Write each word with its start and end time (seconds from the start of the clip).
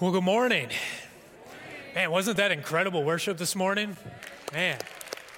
Well, 0.00 0.10
good 0.10 0.24
morning. 0.24 0.70
Man, 1.94 2.10
wasn't 2.10 2.38
that 2.38 2.50
incredible 2.50 3.04
worship 3.04 3.38
this 3.38 3.54
morning? 3.54 3.96
Man, 4.52 4.76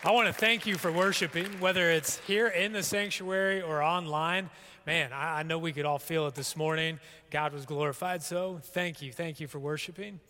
I 0.03 0.13
want 0.13 0.29
to 0.29 0.33
thank 0.33 0.65
you 0.65 0.77
for 0.77 0.91
worshiping, 0.91 1.61
whether 1.61 1.91
it's 1.91 2.17
here 2.21 2.47
in 2.49 2.73
the 2.73 2.83
sanctuary 2.83 3.61
or 3.61 3.83
online. 3.83 4.49
Man, 4.87 5.11
I, 5.13 5.43
know 5.43 5.59
we 5.59 5.75
could 5.75 5.85
all 5.85 5.99
feel 5.99 6.27
it 6.27 6.35
this 6.35 6.57
morning. 6.57 7.01
God 7.31 7.53
was 7.53 7.67
glorified, 7.67 8.23
so 8.23 8.59
thank 8.63 9.03
you. 9.03 9.13
Thank 9.13 9.41
you 9.41 9.47
for 9.47 9.59
worshiping. 9.59 10.21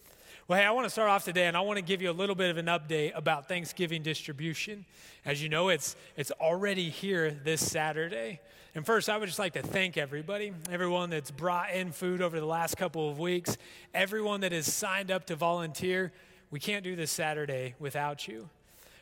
Well, 0.49 0.61
hey, 0.61 0.65
I 0.65 0.71
want 0.71 0.85
to 0.87 0.91
start 0.91 1.09
off 1.09 1.25
today 1.25 1.49
and 1.49 1.57
I 1.57 1.61
want 1.63 1.79
to 1.79 1.83
give 1.83 2.01
you 2.01 2.09
a 2.09 2.13
little 2.13 2.37
bit 2.37 2.51
of 2.51 2.57
an 2.57 2.67
update 2.67 3.11
about 3.17 3.49
Thanksgiving 3.49 4.05
distribution. 4.05 4.85
As 5.25 5.43
you 5.43 5.49
know, 5.49 5.71
it's, 5.71 5.97
it's 6.17 6.31
already 6.31 6.89
here 6.89 7.33
this 7.33 7.69
Saturday. 7.69 8.39
And 8.77 8.87
first, 8.87 9.09
I 9.09 9.19
would 9.19 9.27
just 9.27 9.41
like 9.41 9.55
to 9.55 9.63
thank 9.63 9.97
everybody, 9.97 10.53
everyone 10.71 11.11
that's 11.11 11.33
brought 11.33 11.73
in 11.73 11.91
food 11.91 12.23
over 12.23 12.39
the 12.39 12.47
last 12.47 12.77
couple 12.77 13.11
of 13.11 13.19
weeks, 13.19 13.57
everyone 13.93 14.43
that 14.43 14.53
has 14.53 14.73
signed 14.73 15.11
up 15.11 15.27
to 15.27 15.35
volunteer. 15.35 16.13
We 16.53 16.61
can't 16.61 16.85
do 16.85 16.95
this 16.95 17.11
Saturday 17.11 17.75
without 17.81 18.29
you. 18.29 18.49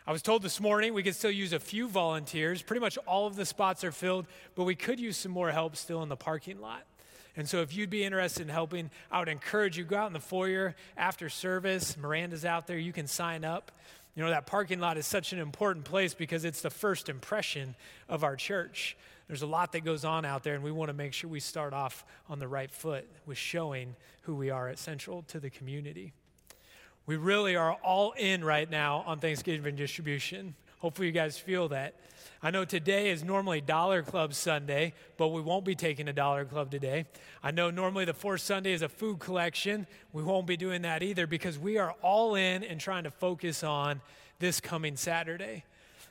I 0.06 0.12
was 0.12 0.22
told 0.22 0.40
this 0.40 0.60
morning 0.60 0.94
we 0.94 1.02
could 1.02 1.14
still 1.14 1.30
use 1.30 1.52
a 1.52 1.60
few 1.60 1.88
volunteers. 1.88 2.62
Pretty 2.62 2.80
much 2.80 2.96
all 3.06 3.26
of 3.26 3.36
the 3.36 3.44
spots 3.44 3.84
are 3.84 3.92
filled, 3.92 4.24
but 4.54 4.64
we 4.64 4.76
could 4.76 4.98
use 4.98 5.18
some 5.18 5.32
more 5.32 5.50
help 5.50 5.76
still 5.76 6.02
in 6.02 6.08
the 6.08 6.16
parking 6.16 6.62
lot. 6.62 6.84
And 7.36 7.48
so, 7.48 7.60
if 7.62 7.74
you'd 7.74 7.90
be 7.90 8.04
interested 8.04 8.42
in 8.42 8.48
helping, 8.48 8.90
I 9.10 9.18
would 9.18 9.28
encourage 9.28 9.76
you 9.76 9.84
go 9.84 9.96
out 9.96 10.06
in 10.06 10.12
the 10.12 10.20
foyer 10.20 10.74
after 10.96 11.28
service. 11.28 11.96
Miranda's 11.96 12.44
out 12.44 12.66
there. 12.66 12.78
You 12.78 12.92
can 12.92 13.06
sign 13.06 13.44
up. 13.44 13.72
You 14.14 14.22
know, 14.22 14.30
that 14.30 14.46
parking 14.46 14.78
lot 14.78 14.96
is 14.96 15.06
such 15.06 15.32
an 15.32 15.40
important 15.40 15.84
place 15.84 16.14
because 16.14 16.44
it's 16.44 16.62
the 16.62 16.70
first 16.70 17.08
impression 17.08 17.74
of 18.08 18.22
our 18.22 18.36
church. 18.36 18.96
There's 19.26 19.42
a 19.42 19.46
lot 19.46 19.72
that 19.72 19.80
goes 19.84 20.04
on 20.04 20.24
out 20.24 20.44
there, 20.44 20.54
and 20.54 20.62
we 20.62 20.70
want 20.70 20.90
to 20.90 20.92
make 20.92 21.12
sure 21.12 21.28
we 21.28 21.40
start 21.40 21.72
off 21.72 22.04
on 22.28 22.38
the 22.38 22.46
right 22.46 22.70
foot 22.70 23.08
with 23.26 23.38
showing 23.38 23.96
who 24.22 24.36
we 24.36 24.50
are 24.50 24.68
at 24.68 24.78
Central 24.78 25.22
to 25.28 25.40
the 25.40 25.50
community. 25.50 26.12
We 27.06 27.16
really 27.16 27.56
are 27.56 27.72
all 27.82 28.12
in 28.12 28.44
right 28.44 28.70
now 28.70 29.02
on 29.06 29.18
Thanksgiving 29.18 29.76
distribution. 29.76 30.54
Hopefully, 30.84 31.06
you 31.06 31.14
guys 31.14 31.38
feel 31.38 31.68
that. 31.68 31.94
I 32.42 32.50
know 32.50 32.66
today 32.66 33.08
is 33.08 33.24
normally 33.24 33.62
Dollar 33.62 34.02
Club 34.02 34.34
Sunday, 34.34 34.92
but 35.16 35.28
we 35.28 35.40
won't 35.40 35.64
be 35.64 35.74
taking 35.74 36.08
a 36.08 36.12
Dollar 36.12 36.44
Club 36.44 36.70
today. 36.70 37.06
I 37.42 37.52
know 37.52 37.70
normally 37.70 38.04
the 38.04 38.12
fourth 38.12 38.42
Sunday 38.42 38.74
is 38.74 38.82
a 38.82 38.88
food 38.90 39.18
collection. 39.18 39.86
We 40.12 40.22
won't 40.22 40.46
be 40.46 40.58
doing 40.58 40.82
that 40.82 41.02
either 41.02 41.26
because 41.26 41.58
we 41.58 41.78
are 41.78 41.94
all 42.02 42.34
in 42.34 42.62
and 42.62 42.78
trying 42.78 43.04
to 43.04 43.10
focus 43.10 43.64
on 43.64 44.02
this 44.40 44.60
coming 44.60 44.96
Saturday. 44.96 45.64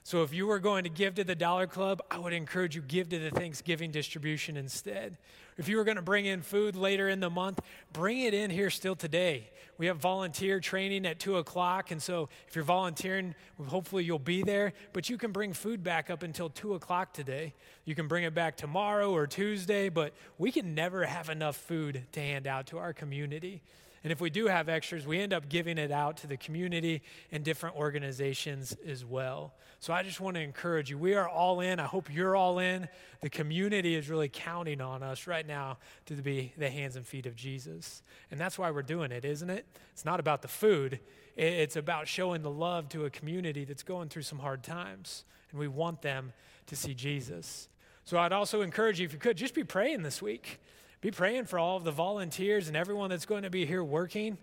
So 0.06 0.22
if 0.22 0.34
you 0.34 0.48
were 0.48 0.60
going 0.60 0.84
to 0.84 0.90
give 0.90 1.16
to 1.16 1.24
the 1.24 1.34
Dollar 1.34 1.66
Club, 1.66 2.02
I 2.12 2.20
would 2.20 2.34
encourage 2.34 2.76
you 2.76 2.82
give 2.82 3.08
to 3.10 3.20
the 3.20 3.30
Thanksgiving 3.30 3.90
distribution 3.90 4.58
instead. 4.58 5.18
If 5.58 5.70
you 5.70 5.78
were 5.78 5.86
going 5.86 5.96
to 5.96 6.02
bring 6.02 6.26
in 6.26 6.42
food 6.42 6.76
later 6.76 7.08
in 7.08 7.22
the 7.22 7.30
month, 7.30 7.62
bring 7.94 8.20
it 8.20 8.34
in 8.34 8.50
here 8.50 8.70
still 8.70 8.98
today. 8.98 9.50
We 9.78 9.86
have 9.86 9.98
volunteer 9.98 10.60
training 10.60 11.06
at 11.06 11.20
2 11.20 11.38
o'clock, 11.38 11.92
and 11.92 12.02
so 12.02 12.28
if 12.50 12.56
you're 12.56 12.66
volunteering, 12.66 13.34
hopefully 13.66 14.04
you'll 14.04 14.20
be 14.20 14.44
there. 14.44 14.74
But 14.92 15.10
you 15.10 15.18
can 15.18 15.32
bring 15.32 15.54
food 15.54 15.84
back 15.84 16.10
up 16.10 16.22
until 16.22 16.50
2 16.50 16.74
o'clock 16.74 17.14
today. 17.14 17.54
You 17.86 17.96
can 17.96 18.10
bring 18.10 18.26
it 18.26 18.34
back 18.34 18.58
tomorrow 18.58 19.10
or 19.10 19.26
Tuesday, 19.26 19.88
but 19.88 20.14
we 20.38 20.52
can 20.52 20.76
never 20.76 21.06
have 21.06 21.30
enough 21.30 21.56
food 21.56 22.04
to 22.12 22.20
hand 22.20 22.46
out 22.46 22.68
to 22.68 22.78
our 22.78 22.92
community. 22.92 23.62
And 24.04 24.12
if 24.12 24.20
we 24.20 24.30
do 24.30 24.48
have 24.48 24.68
extras, 24.68 25.08
we 25.08 25.22
end 25.22 25.32
up 25.32 25.48
giving 25.48 25.78
it 25.78 25.90
out 25.90 26.18
to 26.18 26.28
the 26.28 26.36
community 26.36 27.04
and 27.32 27.44
different 27.44 27.78
organizations 27.78 28.76
as 28.86 29.06
well. 29.06 29.54
So 29.80 29.94
I 29.94 30.04
just 30.04 30.20
want 30.20 30.36
to 30.36 30.42
encourage 30.42 30.90
you. 30.90 30.98
We 30.98 31.14
are 31.14 31.28
all 31.28 31.62
in. 31.62 31.80
I 31.80 31.86
hope 31.86 32.14
you're 32.14 32.36
all 32.36 32.60
in. 32.60 32.90
The 33.22 33.30
community 33.30 33.96
is 33.96 34.10
really 34.10 34.28
counting 34.28 34.82
on 34.82 35.04
us 35.04 35.26
right 35.26 35.48
now 35.48 35.78
to 36.08 36.16
be 36.16 36.54
the 36.58 36.70
hands 36.70 36.98
and 36.98 37.08
feet 37.08 37.26
of 37.26 37.36
Jesus. 37.36 38.02
And 38.30 38.40
that's 38.40 38.60
why 38.60 38.72
we're 38.72 38.82
doing 38.82 39.12
it, 39.12 39.24
isn't 39.24 39.50
it? 39.50 39.66
It's 39.94 40.04
not 40.04 40.20
about 40.20 40.42
the 40.42 40.48
food, 40.50 41.00
it's 41.36 41.78
about 41.78 42.08
showing 42.08 42.44
the 42.44 42.52
love 42.52 42.90
to 42.90 43.06
a 43.06 43.10
community 43.10 43.66
that's 43.66 43.84
going 43.84 44.10
through 44.10 44.22
some 44.22 44.40
hard 44.40 44.64
times. 44.64 45.24
And 45.52 45.60
we 45.60 45.68
want 45.68 46.02
them 46.02 46.34
to 46.68 46.76
see 46.76 46.94
Jesus. 46.94 47.70
So 48.06 48.18
I'd 48.18 48.34
also 48.34 48.62
encourage 48.62 49.00
you, 49.00 49.06
if 49.06 49.14
you 49.14 49.20
could, 49.20 49.38
just 49.38 49.56
be 49.56 49.64
praying 49.64 50.04
this 50.04 50.22
week. 50.22 50.60
Be 51.04 51.12
praying 51.12 51.48
for 51.48 51.60
all 51.60 51.76
of 51.76 51.84
the 51.84 51.92
volunteers 51.92 52.70
and 52.70 52.78
everyone 52.78 53.10
that's 53.10 53.26
going 53.26 53.44
to 53.44 53.50
be 53.50 53.66
here 53.66 53.84
working 53.84 54.38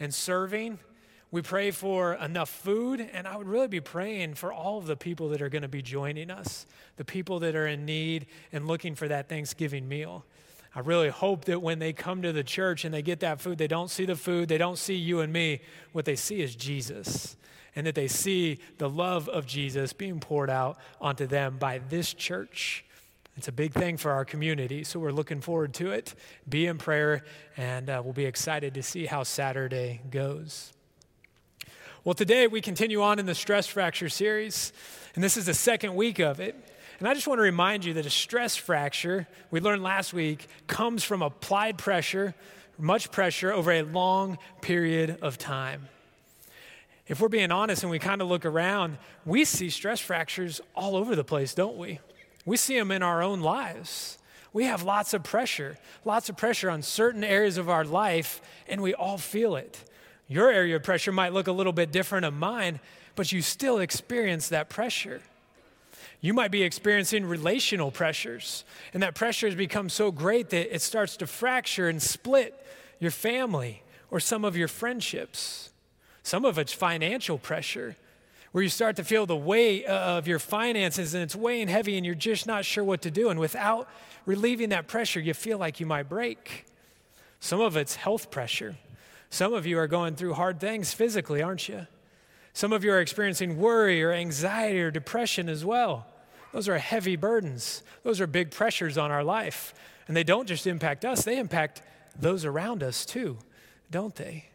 and 0.00 0.14
serving. 0.14 0.78
We 1.30 1.42
pray 1.42 1.70
for 1.70 2.14
enough 2.14 2.48
food, 2.48 3.06
and 3.12 3.28
I 3.28 3.36
would 3.36 3.46
really 3.46 3.68
be 3.68 3.80
praying 3.80 4.36
for 4.36 4.50
all 4.50 4.78
of 4.78 4.86
the 4.86 4.96
people 4.96 5.28
that 5.28 5.42
are 5.42 5.50
going 5.50 5.60
to 5.60 5.68
be 5.68 5.82
joining 5.82 6.30
us, 6.30 6.64
the 6.96 7.04
people 7.04 7.38
that 7.40 7.54
are 7.54 7.66
in 7.66 7.84
need 7.84 8.28
and 8.50 8.66
looking 8.66 8.94
for 8.94 9.06
that 9.08 9.28
Thanksgiving 9.28 9.90
meal. 9.90 10.24
I 10.74 10.80
really 10.80 11.10
hope 11.10 11.44
that 11.44 11.60
when 11.60 11.80
they 11.80 11.92
come 11.92 12.22
to 12.22 12.32
the 12.32 12.42
church 12.42 12.86
and 12.86 12.94
they 12.94 13.02
get 13.02 13.20
that 13.20 13.42
food, 13.42 13.58
they 13.58 13.68
don't 13.68 13.90
see 13.90 14.06
the 14.06 14.16
food, 14.16 14.48
they 14.48 14.56
don't 14.56 14.78
see 14.78 14.94
you 14.94 15.20
and 15.20 15.30
me. 15.30 15.60
What 15.92 16.06
they 16.06 16.16
see 16.16 16.40
is 16.40 16.56
Jesus, 16.56 17.36
and 17.74 17.86
that 17.86 17.94
they 17.94 18.08
see 18.08 18.58
the 18.78 18.88
love 18.88 19.28
of 19.28 19.44
Jesus 19.44 19.92
being 19.92 20.18
poured 20.18 20.48
out 20.48 20.78
onto 20.98 21.26
them 21.26 21.58
by 21.58 21.76
this 21.76 22.14
church 22.14 22.86
it's 23.36 23.48
a 23.48 23.52
big 23.52 23.72
thing 23.72 23.98
for 23.98 24.12
our 24.12 24.24
community, 24.24 24.82
so 24.82 24.98
we're 24.98 25.10
looking 25.10 25.42
forward 25.42 25.74
to 25.74 25.90
it. 25.90 26.14
Be 26.48 26.66
in 26.66 26.78
prayer, 26.78 27.22
and 27.58 27.90
uh, 27.90 28.00
we'll 28.02 28.14
be 28.14 28.24
excited 28.24 28.72
to 28.74 28.82
see 28.82 29.04
how 29.04 29.24
Saturday 29.24 30.00
goes. 30.10 30.72
Well, 32.02 32.14
today 32.14 32.46
we 32.46 32.62
continue 32.62 33.02
on 33.02 33.18
in 33.18 33.26
the 33.26 33.34
stress 33.34 33.66
fracture 33.66 34.08
series, 34.08 34.72
and 35.14 35.22
this 35.22 35.36
is 35.36 35.44
the 35.44 35.54
second 35.54 35.94
week 35.96 36.18
of 36.18 36.40
it. 36.40 36.56
And 36.98 37.06
I 37.06 37.12
just 37.12 37.26
want 37.26 37.38
to 37.38 37.42
remind 37.42 37.84
you 37.84 37.92
that 37.94 38.06
a 38.06 38.10
stress 38.10 38.56
fracture, 38.56 39.28
we 39.50 39.60
learned 39.60 39.82
last 39.82 40.14
week, 40.14 40.46
comes 40.66 41.04
from 41.04 41.20
applied 41.20 41.76
pressure, 41.76 42.34
much 42.78 43.10
pressure 43.10 43.52
over 43.52 43.70
a 43.70 43.82
long 43.82 44.38
period 44.62 45.18
of 45.20 45.36
time. 45.36 45.88
If 47.06 47.20
we're 47.20 47.28
being 47.28 47.52
honest 47.52 47.82
and 47.82 47.90
we 47.90 47.98
kind 47.98 48.22
of 48.22 48.28
look 48.28 48.46
around, 48.46 48.96
we 49.26 49.44
see 49.44 49.68
stress 49.68 50.00
fractures 50.00 50.62
all 50.74 50.96
over 50.96 51.14
the 51.14 51.22
place, 51.22 51.52
don't 51.52 51.76
we? 51.76 52.00
We 52.46 52.56
see 52.56 52.78
them 52.78 52.90
in 52.90 53.02
our 53.02 53.22
own 53.22 53.40
lives. 53.40 54.16
We 54.52 54.64
have 54.64 54.82
lots 54.82 55.12
of 55.12 55.22
pressure, 55.22 55.76
lots 56.04 56.30
of 56.30 56.36
pressure 56.38 56.70
on 56.70 56.80
certain 56.80 57.22
areas 57.22 57.58
of 57.58 57.68
our 57.68 57.84
life, 57.84 58.40
and 58.66 58.80
we 58.80 58.94
all 58.94 59.18
feel 59.18 59.56
it. 59.56 59.84
Your 60.28 60.50
area 60.50 60.76
of 60.76 60.82
pressure 60.82 61.12
might 61.12 61.34
look 61.34 61.48
a 61.48 61.52
little 61.52 61.74
bit 61.74 61.92
different 61.92 62.24
than 62.24 62.34
mine, 62.34 62.80
but 63.16 63.32
you 63.32 63.42
still 63.42 63.80
experience 63.80 64.48
that 64.48 64.70
pressure. 64.70 65.20
You 66.20 66.32
might 66.32 66.50
be 66.50 66.62
experiencing 66.62 67.26
relational 67.26 67.90
pressures, 67.90 68.64
and 68.94 69.02
that 69.02 69.14
pressure 69.14 69.46
has 69.46 69.56
become 69.56 69.88
so 69.88 70.10
great 70.10 70.50
that 70.50 70.74
it 70.74 70.80
starts 70.80 71.16
to 71.18 71.26
fracture 71.26 71.88
and 71.88 72.00
split 72.00 72.64
your 72.98 73.10
family 73.10 73.82
or 74.10 74.20
some 74.20 74.44
of 74.44 74.56
your 74.56 74.68
friendships. 74.68 75.70
Some 76.22 76.44
of 76.44 76.58
it's 76.58 76.72
financial 76.72 77.38
pressure 77.38 77.96
where 78.56 78.62
you 78.62 78.70
start 78.70 78.96
to 78.96 79.04
feel 79.04 79.26
the 79.26 79.36
weight 79.36 79.84
of 79.84 80.26
your 80.26 80.38
finances 80.38 81.12
and 81.12 81.22
it's 81.22 81.36
weighing 81.36 81.68
heavy 81.68 81.98
and 81.98 82.06
you're 82.06 82.14
just 82.14 82.46
not 82.46 82.64
sure 82.64 82.82
what 82.82 83.02
to 83.02 83.10
do. 83.10 83.28
And 83.28 83.38
without 83.38 83.86
relieving 84.24 84.70
that 84.70 84.86
pressure, 84.88 85.20
you 85.20 85.34
feel 85.34 85.58
like 85.58 85.78
you 85.78 85.84
might 85.84 86.08
break. 86.08 86.64
Some 87.38 87.60
of 87.60 87.76
it's 87.76 87.96
health 87.96 88.30
pressure. 88.30 88.76
Some 89.28 89.52
of 89.52 89.66
you 89.66 89.78
are 89.78 89.86
going 89.86 90.14
through 90.14 90.32
hard 90.32 90.58
things 90.58 90.94
physically, 90.94 91.42
aren't 91.42 91.68
you? 91.68 91.86
Some 92.54 92.72
of 92.72 92.82
you 92.82 92.92
are 92.92 93.00
experiencing 93.02 93.58
worry 93.58 94.02
or 94.02 94.12
anxiety 94.12 94.80
or 94.80 94.90
depression 94.90 95.50
as 95.50 95.62
well. 95.62 96.06
Those 96.54 96.66
are 96.66 96.78
heavy 96.78 97.16
burdens. 97.16 97.82
Those 98.04 98.22
are 98.22 98.26
big 98.26 98.52
pressures 98.52 98.96
on 98.96 99.10
our 99.10 99.22
life. 99.22 99.74
And 100.08 100.16
they 100.16 100.24
don't 100.24 100.48
just 100.48 100.66
impact 100.66 101.04
us, 101.04 101.24
they 101.24 101.38
impact 101.38 101.82
those 102.18 102.46
around 102.46 102.82
us 102.82 103.04
too, 103.04 103.36
don't 103.90 104.14
they? 104.14 104.46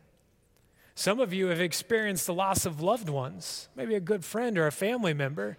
Some 1.02 1.20
of 1.20 1.34
you 1.34 1.48
have 1.48 1.60
experienced 1.60 2.28
the 2.28 2.34
loss 2.36 2.64
of 2.68 2.80
loved 2.80 3.10
ones, 3.10 3.70
maybe 3.76 3.96
a 3.96 4.00
good 4.00 4.24
friend 4.24 4.56
or 4.56 4.68
a 4.68 4.72
family 4.72 5.16
member. 5.16 5.58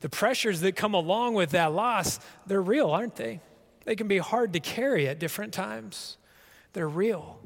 The 0.00 0.08
pressures 0.08 0.62
that 0.62 0.74
come 0.74 0.94
along 0.94 1.34
with 1.34 1.50
that 1.50 1.72
loss, 1.72 2.18
they're 2.44 2.60
real, 2.60 2.90
aren't 2.90 3.14
they? 3.14 3.40
They 3.84 3.94
can 3.94 4.08
be 4.08 4.18
hard 4.18 4.52
to 4.54 4.58
carry 4.58 5.06
at 5.06 5.20
different 5.20 5.52
times. 5.52 6.16
They're 6.72 6.88
real. 6.88 7.38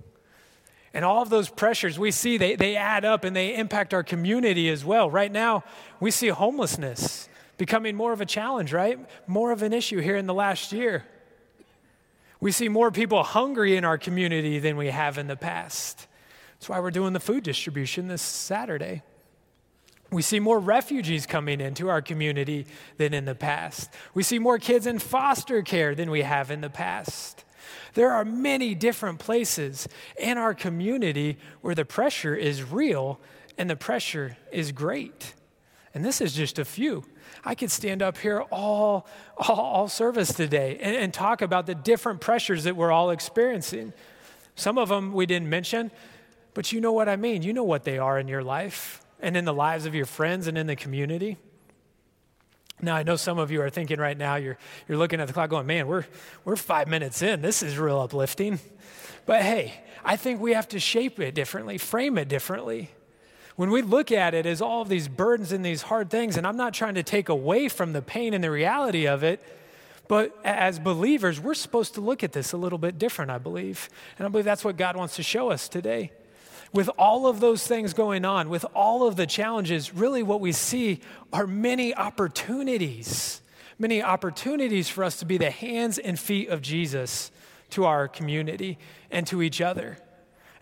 And 0.94 1.04
all 1.04 1.20
of 1.20 1.28
those 1.28 1.50
pressures 1.50 1.98
we 1.98 2.12
see, 2.12 2.38
they, 2.38 2.56
they 2.56 2.76
add 2.76 3.04
up 3.04 3.24
and 3.24 3.36
they 3.36 3.56
impact 3.56 3.92
our 3.92 4.02
community 4.02 4.70
as 4.70 4.82
well. 4.82 5.10
Right 5.10 5.30
now, 5.30 5.64
we 6.00 6.10
see 6.10 6.28
homelessness 6.28 7.28
becoming 7.58 7.94
more 7.94 8.14
of 8.14 8.22
a 8.22 8.26
challenge, 8.26 8.72
right? 8.72 8.98
More 9.26 9.52
of 9.52 9.62
an 9.62 9.74
issue 9.74 9.98
here 9.98 10.16
in 10.16 10.26
the 10.26 10.32
last 10.32 10.72
year. 10.72 11.04
We 12.40 12.52
see 12.52 12.70
more 12.70 12.90
people 12.90 13.22
hungry 13.22 13.76
in 13.76 13.84
our 13.84 13.98
community 13.98 14.58
than 14.60 14.78
we 14.78 14.86
have 14.86 15.18
in 15.18 15.26
the 15.26 15.36
past. 15.36 16.07
That's 16.58 16.68
why 16.68 16.80
we're 16.80 16.90
doing 16.90 17.12
the 17.12 17.20
food 17.20 17.44
distribution 17.44 18.08
this 18.08 18.22
Saturday. 18.22 19.02
We 20.10 20.22
see 20.22 20.40
more 20.40 20.58
refugees 20.58 21.26
coming 21.26 21.60
into 21.60 21.88
our 21.88 22.00
community 22.00 22.66
than 22.96 23.12
in 23.12 23.26
the 23.26 23.34
past. 23.34 23.90
We 24.14 24.22
see 24.22 24.38
more 24.38 24.58
kids 24.58 24.86
in 24.86 24.98
foster 24.98 25.62
care 25.62 25.94
than 25.94 26.10
we 26.10 26.22
have 26.22 26.50
in 26.50 26.62
the 26.62 26.70
past. 26.70 27.44
There 27.94 28.10
are 28.10 28.24
many 28.24 28.74
different 28.74 29.18
places 29.18 29.86
in 30.18 30.38
our 30.38 30.54
community 30.54 31.36
where 31.60 31.74
the 31.74 31.84
pressure 31.84 32.34
is 32.34 32.62
real 32.62 33.20
and 33.58 33.68
the 33.68 33.76
pressure 33.76 34.36
is 34.50 34.72
great. 34.72 35.34
And 35.94 36.04
this 36.04 36.20
is 36.20 36.32
just 36.32 36.58
a 36.58 36.64
few. 36.64 37.04
I 37.44 37.54
could 37.54 37.70
stand 37.70 38.02
up 38.02 38.18
here 38.18 38.40
all, 38.50 39.06
all, 39.36 39.56
all 39.56 39.88
service 39.88 40.32
today 40.32 40.78
and, 40.80 40.96
and 40.96 41.12
talk 41.12 41.42
about 41.42 41.66
the 41.66 41.74
different 41.74 42.20
pressures 42.20 42.64
that 42.64 42.76
we're 42.76 42.92
all 42.92 43.10
experiencing. 43.10 43.92
Some 44.54 44.78
of 44.78 44.88
them 44.88 45.12
we 45.12 45.26
didn't 45.26 45.48
mention, 45.48 45.90
but 46.54 46.72
you 46.72 46.80
know 46.80 46.92
what 46.92 47.08
I 47.08 47.16
mean. 47.16 47.42
You 47.42 47.52
know 47.52 47.64
what 47.64 47.84
they 47.84 47.98
are 47.98 48.18
in 48.18 48.28
your 48.28 48.42
life 48.42 49.04
and 49.20 49.36
in 49.36 49.44
the 49.44 49.54
lives 49.54 49.86
of 49.86 49.94
your 49.94 50.06
friends 50.06 50.46
and 50.46 50.56
in 50.56 50.66
the 50.66 50.76
community. 50.76 51.36
Now, 52.80 52.94
I 52.94 53.02
know 53.02 53.16
some 53.16 53.38
of 53.38 53.50
you 53.50 53.60
are 53.62 53.70
thinking 53.70 53.98
right 53.98 54.16
now, 54.16 54.36
you're, 54.36 54.56
you're 54.86 54.98
looking 54.98 55.20
at 55.20 55.26
the 55.26 55.32
clock 55.32 55.50
going, 55.50 55.66
man, 55.66 55.88
we're, 55.88 56.04
we're 56.44 56.56
five 56.56 56.86
minutes 56.86 57.22
in. 57.22 57.42
This 57.42 57.62
is 57.62 57.76
real 57.76 57.98
uplifting. 58.00 58.60
But 59.26 59.42
hey, 59.42 59.74
I 60.04 60.16
think 60.16 60.40
we 60.40 60.54
have 60.54 60.68
to 60.68 60.78
shape 60.78 61.18
it 61.18 61.34
differently, 61.34 61.76
frame 61.76 62.16
it 62.18 62.28
differently. 62.28 62.90
When 63.56 63.70
we 63.70 63.82
look 63.82 64.12
at 64.12 64.34
it 64.34 64.46
as 64.46 64.62
all 64.62 64.82
of 64.82 64.88
these 64.88 65.08
burdens 65.08 65.50
and 65.50 65.64
these 65.64 65.82
hard 65.82 66.10
things, 66.10 66.36
and 66.36 66.46
I'm 66.46 66.56
not 66.56 66.72
trying 66.72 66.94
to 66.94 67.02
take 67.02 67.28
away 67.28 67.68
from 67.68 67.92
the 67.92 68.00
pain 68.00 68.32
and 68.32 68.44
the 68.44 68.50
reality 68.50 69.08
of 69.08 69.24
it, 69.24 69.42
but 70.06 70.34
as 70.44 70.78
believers, 70.78 71.40
we're 71.40 71.54
supposed 71.54 71.94
to 71.94 72.00
look 72.00 72.22
at 72.22 72.32
this 72.32 72.52
a 72.52 72.56
little 72.56 72.78
bit 72.78 72.98
different, 72.98 73.32
I 73.32 73.38
believe. 73.38 73.90
And 74.16 74.26
I 74.26 74.30
believe 74.30 74.44
that's 74.44 74.64
what 74.64 74.76
God 74.76 74.96
wants 74.96 75.16
to 75.16 75.22
show 75.24 75.50
us 75.50 75.68
today. 75.68 76.12
With 76.72 76.90
all 76.98 77.26
of 77.26 77.40
those 77.40 77.66
things 77.66 77.94
going 77.94 78.24
on, 78.24 78.50
with 78.50 78.64
all 78.74 79.06
of 79.06 79.16
the 79.16 79.26
challenges, 79.26 79.94
really 79.94 80.22
what 80.22 80.40
we 80.40 80.52
see 80.52 81.00
are 81.32 81.46
many 81.46 81.94
opportunities, 81.94 83.40
many 83.78 84.02
opportunities 84.02 84.88
for 84.88 85.02
us 85.04 85.16
to 85.18 85.24
be 85.24 85.38
the 85.38 85.50
hands 85.50 85.98
and 85.98 86.18
feet 86.18 86.48
of 86.48 86.60
Jesus 86.60 87.30
to 87.70 87.84
our 87.84 88.08
community 88.08 88.78
and 89.10 89.26
to 89.28 89.42
each 89.42 89.60
other. 89.60 89.98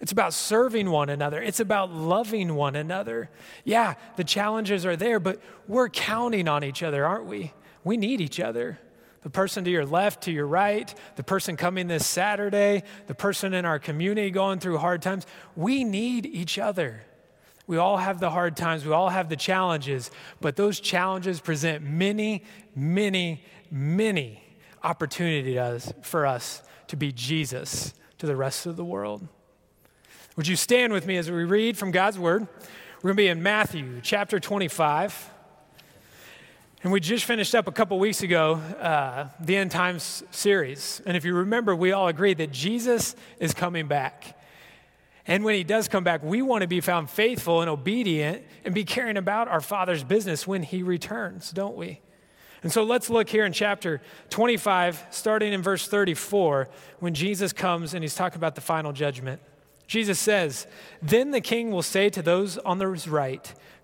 It's 0.01 0.13
about 0.13 0.35
serving 0.35 0.91
one 0.91 1.09
another. 1.09 1.41
It's 1.43 1.61
about 1.61 1.91
loving 1.91 2.55
one 2.55 2.77
another. 2.77 3.31
Yeah, 3.65 3.95
the 4.17 4.25
challenges 4.25 4.85
are 4.85 4.97
there, 4.97 5.19
but 5.19 5.41
we're 5.67 5.89
counting 5.89 6.49
on 6.49 6.63
each 6.63 6.83
other, 6.83 7.07
aren't 7.07 7.27
we? 7.27 7.53
We 7.83 7.97
need 7.97 8.21
each 8.21 8.39
other. 8.39 8.79
The 9.27 9.31
person 9.31 9.65
to 9.65 9.71
your 9.73 9.85
left, 9.85 10.23
to 10.23 10.31
your 10.31 10.47
right, 10.47 10.95
the 11.17 11.25
person 11.25 11.57
coming 11.57 11.89
this 11.89 12.07
Saturday, 12.07 12.85
the 13.09 13.15
person 13.17 13.55
in 13.55 13.65
our 13.65 13.81
community 13.81 14.31
going 14.31 14.61
through 14.61 14.79
hard 14.79 15.03
times. 15.03 15.27
We 15.57 15.83
need 15.83 16.27
each 16.27 16.61
other. 16.61 17.03
We 17.67 17.77
all 17.77 17.97
have 17.97 18.21
the 18.21 18.31
hard 18.31 18.57
times, 18.57 18.87
we 18.87 18.93
all 18.93 19.09
have 19.09 19.29
the 19.29 19.35
challenges, 19.35 20.13
but 20.41 20.55
those 20.55 20.79
challenges 20.79 21.41
present 21.41 21.83
many, 21.83 22.45
many, 22.77 23.43
many 23.69 24.45
opportunities 24.85 25.93
for 26.03 26.25
us 26.25 26.63
to 26.87 26.97
be 26.97 27.11
Jesus 27.11 27.95
to 28.19 28.27
the 28.27 28.37
rest 28.37 28.65
of 28.65 28.77
the 28.77 28.85
world. 28.85 29.27
Would 30.37 30.47
you 30.47 30.55
stand 30.55 30.93
with 30.93 31.05
me 31.05 31.17
as 31.17 31.29
we 31.29 31.43
read 31.43 31.77
from 31.77 31.91
God's 31.91 32.17
Word? 32.17 32.47
We're 33.03 33.09
going 33.09 33.17
to 33.17 33.23
be 33.23 33.27
in 33.27 33.43
Matthew 33.43 33.99
chapter 34.05 34.39
25. 34.39 35.33
And 36.83 36.93
we 36.93 37.01
just 37.01 37.25
finished 37.25 37.55
up 37.55 37.69
a 37.69 37.73
couple 37.73 37.99
weeks 37.99 38.23
ago 38.23 38.55
uh, 38.55 39.29
the 39.41 39.57
End 39.57 39.71
Times 39.71 40.23
series. 40.31 41.01
And 41.07 41.17
if 41.17 41.25
you 41.25 41.35
remember, 41.35 41.75
we 41.75 41.93
all 41.93 42.09
agreed 42.09 42.39
that 42.39 42.53
Jesus 42.53 43.17
is 43.41 43.55
coming 43.55 43.89
back. 43.89 44.39
And 45.27 45.43
when 45.43 45.55
he 45.55 45.65
does 45.65 45.89
come 45.89 46.05
back, 46.05 46.23
we 46.23 46.43
want 46.43 46.63
to 46.63 46.69
be 46.69 46.81
found 46.81 47.09
faithful 47.11 47.63
and 47.63 47.71
obedient 47.71 48.45
and 48.65 48.75
be 48.75 48.85
caring 48.85 49.17
about 49.17 49.49
our 49.49 49.61
Father's 49.61 50.05
business 50.05 50.47
when 50.47 50.63
he 50.63 50.83
returns, 50.83 51.51
don't 51.51 51.77
we? 51.77 52.01
And 52.63 52.71
so 52.71 52.85
let's 52.85 53.09
look 53.11 53.29
here 53.29 53.45
in 53.45 53.53
chapter 53.53 54.01
25, 54.31 55.07
starting 55.11 55.53
in 55.53 55.63
verse 55.63 55.89
34, 55.89 56.69
when 57.01 57.15
Jesus 57.15 57.53
comes 57.53 57.95
and 57.95 58.05
he's 58.05 58.15
talking 58.15 58.37
about 58.37 58.55
the 58.55 58.61
final 58.61 58.93
judgment. 58.93 59.41
Jesus 59.87 60.19
says, 60.19 60.67
Then 61.01 61.31
the 61.31 61.41
king 61.41 61.71
will 61.71 61.83
say 61.83 62.11
to 62.11 62.23
those 62.23 62.59
on 62.59 62.81
his 62.81 63.09
right, 63.09 63.53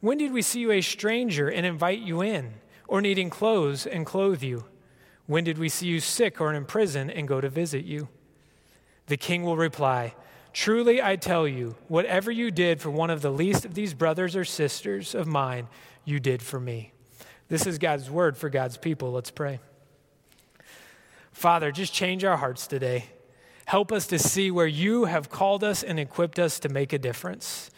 When 0.00 0.18
did 0.18 0.32
we 0.32 0.42
see 0.42 0.60
you 0.60 0.72
a 0.72 0.80
stranger 0.80 1.48
and 1.48 1.66
invite 1.66 2.00
you 2.00 2.22
in, 2.22 2.54
or 2.88 3.00
needing 3.00 3.30
clothes 3.30 3.86
and 3.86 4.06
clothe 4.06 4.42
you? 4.42 4.64
When 5.26 5.44
did 5.44 5.58
we 5.58 5.68
see 5.68 5.86
you 5.86 6.00
sick 6.00 6.40
or 6.40 6.52
in 6.52 6.64
prison 6.64 7.10
and 7.10 7.28
go 7.28 7.40
to 7.40 7.48
visit 7.48 7.84
you? 7.84 8.08
The 9.06 9.16
king 9.16 9.44
will 9.44 9.56
reply, 9.56 10.14
Truly 10.52 11.00
I 11.00 11.16
tell 11.16 11.46
you, 11.46 11.76
whatever 11.86 12.30
you 12.30 12.50
did 12.50 12.80
for 12.80 12.90
one 12.90 13.10
of 13.10 13.22
the 13.22 13.30
least 13.30 13.64
of 13.64 13.74
these 13.74 13.94
brothers 13.94 14.34
or 14.34 14.44
sisters 14.44 15.14
of 15.14 15.26
mine, 15.26 15.68
you 16.04 16.18
did 16.18 16.42
for 16.42 16.58
me. 16.58 16.92
This 17.48 17.66
is 17.66 17.78
God's 17.78 18.10
word 18.10 18.36
for 18.36 18.48
God's 18.48 18.76
people. 18.76 19.12
Let's 19.12 19.30
pray. 19.30 19.60
Father, 21.30 21.70
just 21.70 21.92
change 21.92 22.24
our 22.24 22.36
hearts 22.36 22.66
today. 22.66 23.06
Help 23.66 23.92
us 23.92 24.06
to 24.08 24.18
see 24.18 24.50
where 24.50 24.66
you 24.66 25.04
have 25.04 25.30
called 25.30 25.62
us 25.62 25.82
and 25.84 26.00
equipped 26.00 26.38
us 26.38 26.58
to 26.60 26.68
make 26.68 26.92
a 26.92 26.98
difference. 26.98 27.70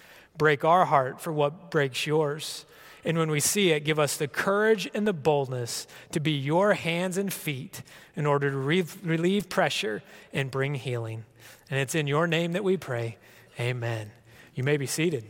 Break 0.43 0.65
our 0.65 0.87
heart 0.87 1.21
for 1.21 1.33
what 1.33 1.71
breaks 1.71 2.05
yours. 2.05 2.65
And 3.05 3.17
when 3.17 3.31
we 3.31 3.39
see 3.39 3.71
it, 3.71 3.85
give 3.85 4.01
us 4.01 4.17
the 4.17 4.27
courage 4.27 4.91
and 4.93 5.07
the 5.07 5.13
boldness 5.13 5.87
to 6.11 6.19
be 6.19 6.33
your 6.33 6.75
hands 6.75 7.17
and 7.17 7.33
feet 7.33 7.83
in 8.17 8.27
order 8.27 8.51
to 8.51 8.57
re- 8.57 8.85
relieve 9.05 9.49
pressure 9.49 10.03
and 10.33 10.51
bring 10.51 10.75
healing. 10.75 11.27
And 11.71 11.79
it's 11.79 11.95
in 11.95 12.09
your 12.09 12.27
name 12.27 12.55
that 12.55 12.65
we 12.65 12.77
pray. 12.77 13.19
Amen. 13.61 14.11
You 14.57 14.65
may 14.65 14.77
be 14.79 14.87
seated. 14.87 15.25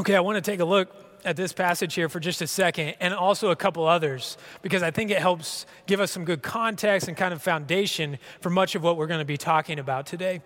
Okay, 0.00 0.16
I 0.16 0.20
want 0.20 0.42
to 0.42 0.50
take 0.50 0.60
a 0.60 0.64
look 0.64 0.90
at 1.26 1.36
this 1.36 1.52
passage 1.52 1.92
here 1.92 2.08
for 2.08 2.20
just 2.20 2.40
a 2.40 2.46
second 2.46 2.94
and 3.00 3.12
also 3.12 3.50
a 3.50 3.56
couple 3.56 3.86
others 3.86 4.38
because 4.62 4.82
I 4.82 4.90
think 4.90 5.10
it 5.10 5.18
helps 5.18 5.66
give 5.84 6.00
us 6.00 6.10
some 6.10 6.24
good 6.24 6.42
context 6.42 7.06
and 7.06 7.14
kind 7.18 7.34
of 7.34 7.42
foundation 7.42 8.18
for 8.40 8.48
much 8.48 8.74
of 8.74 8.82
what 8.82 8.96
we're 8.96 9.08
going 9.08 9.20
to 9.20 9.26
be 9.26 9.36
talking 9.36 9.78
about 9.78 10.06
today. 10.06 10.40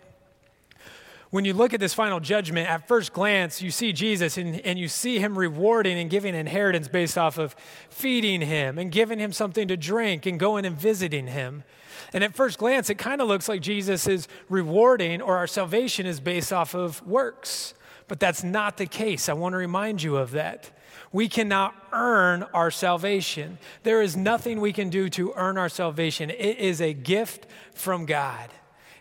When 1.32 1.46
you 1.46 1.54
look 1.54 1.72
at 1.72 1.80
this 1.80 1.94
final 1.94 2.20
judgment, 2.20 2.68
at 2.68 2.86
first 2.86 3.14
glance, 3.14 3.62
you 3.62 3.70
see 3.70 3.94
Jesus 3.94 4.36
and, 4.36 4.60
and 4.66 4.78
you 4.78 4.86
see 4.86 5.18
him 5.18 5.38
rewarding 5.38 5.98
and 5.98 6.10
giving 6.10 6.34
inheritance 6.34 6.88
based 6.88 7.16
off 7.16 7.38
of 7.38 7.56
feeding 7.88 8.42
him 8.42 8.78
and 8.78 8.92
giving 8.92 9.18
him 9.18 9.32
something 9.32 9.66
to 9.68 9.76
drink 9.78 10.26
and 10.26 10.38
going 10.38 10.66
and 10.66 10.76
visiting 10.76 11.28
him. 11.28 11.64
And 12.12 12.22
at 12.22 12.34
first 12.34 12.58
glance, 12.58 12.90
it 12.90 12.98
kind 12.98 13.22
of 13.22 13.28
looks 13.28 13.48
like 13.48 13.62
Jesus 13.62 14.06
is 14.06 14.28
rewarding 14.50 15.22
or 15.22 15.38
our 15.38 15.46
salvation 15.46 16.04
is 16.04 16.20
based 16.20 16.52
off 16.52 16.74
of 16.74 17.00
works. 17.06 17.72
But 18.08 18.20
that's 18.20 18.44
not 18.44 18.76
the 18.76 18.84
case. 18.84 19.30
I 19.30 19.32
want 19.32 19.54
to 19.54 19.56
remind 19.56 20.02
you 20.02 20.18
of 20.18 20.32
that. 20.32 20.70
We 21.12 21.30
cannot 21.30 21.74
earn 21.92 22.42
our 22.52 22.70
salvation. 22.70 23.56
There 23.84 24.02
is 24.02 24.18
nothing 24.18 24.60
we 24.60 24.74
can 24.74 24.90
do 24.90 25.08
to 25.08 25.32
earn 25.34 25.56
our 25.56 25.70
salvation. 25.70 26.28
It 26.28 26.58
is 26.58 26.82
a 26.82 26.92
gift 26.92 27.46
from 27.72 28.04
God. 28.04 28.50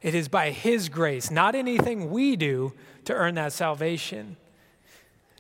It 0.02 0.16
is 0.16 0.28
by 0.28 0.52
His 0.52 0.90
grace, 0.90 1.30
not 1.30 1.56
anything 1.56 2.10
we 2.10 2.36
do 2.36 2.74
to 3.06 3.14
earn 3.14 3.36
that 3.36 3.54
salvation. 3.54 4.38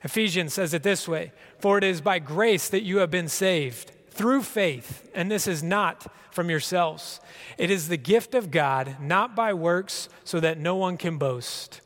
Ephesians 0.04 0.54
says 0.54 0.74
it 0.74 0.84
this 0.84 1.08
way 1.08 1.32
For 1.60 1.78
it 1.78 1.84
is 1.84 2.02
by 2.02 2.20
grace 2.20 2.70
that 2.70 2.84
you 2.84 2.98
have 2.98 3.12
been 3.12 3.28
saved 3.28 3.92
through 4.10 4.44
faith, 4.44 5.10
and 5.16 5.32
this 5.32 5.48
is 5.48 5.64
not 5.64 6.08
from 6.32 6.50
yourselves. 6.50 7.20
It 7.58 7.72
is 7.72 7.88
the 7.88 7.98
gift 7.98 8.36
of 8.36 8.52
God, 8.52 8.98
not 9.00 9.36
by 9.36 9.54
works, 9.54 10.10
so 10.24 10.40
that 10.40 10.60
no 10.60 10.76
one 10.76 10.98
can 10.98 11.18
boast. 11.18 11.82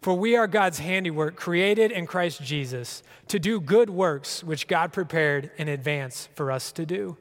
For 0.00 0.14
we 0.14 0.36
are 0.36 0.46
God's 0.46 0.80
handiwork, 0.80 1.36
created 1.36 1.90
in 1.90 2.06
Christ 2.06 2.42
Jesus, 2.42 3.02
to 3.28 3.38
do 3.38 3.60
good 3.60 3.88
works 3.88 4.44
which 4.44 4.68
God 4.68 4.92
prepared 4.92 5.50
in 5.56 5.68
advance 5.68 6.28
for 6.34 6.52
us 6.52 6.72
to 6.72 6.84
do. 6.84 7.16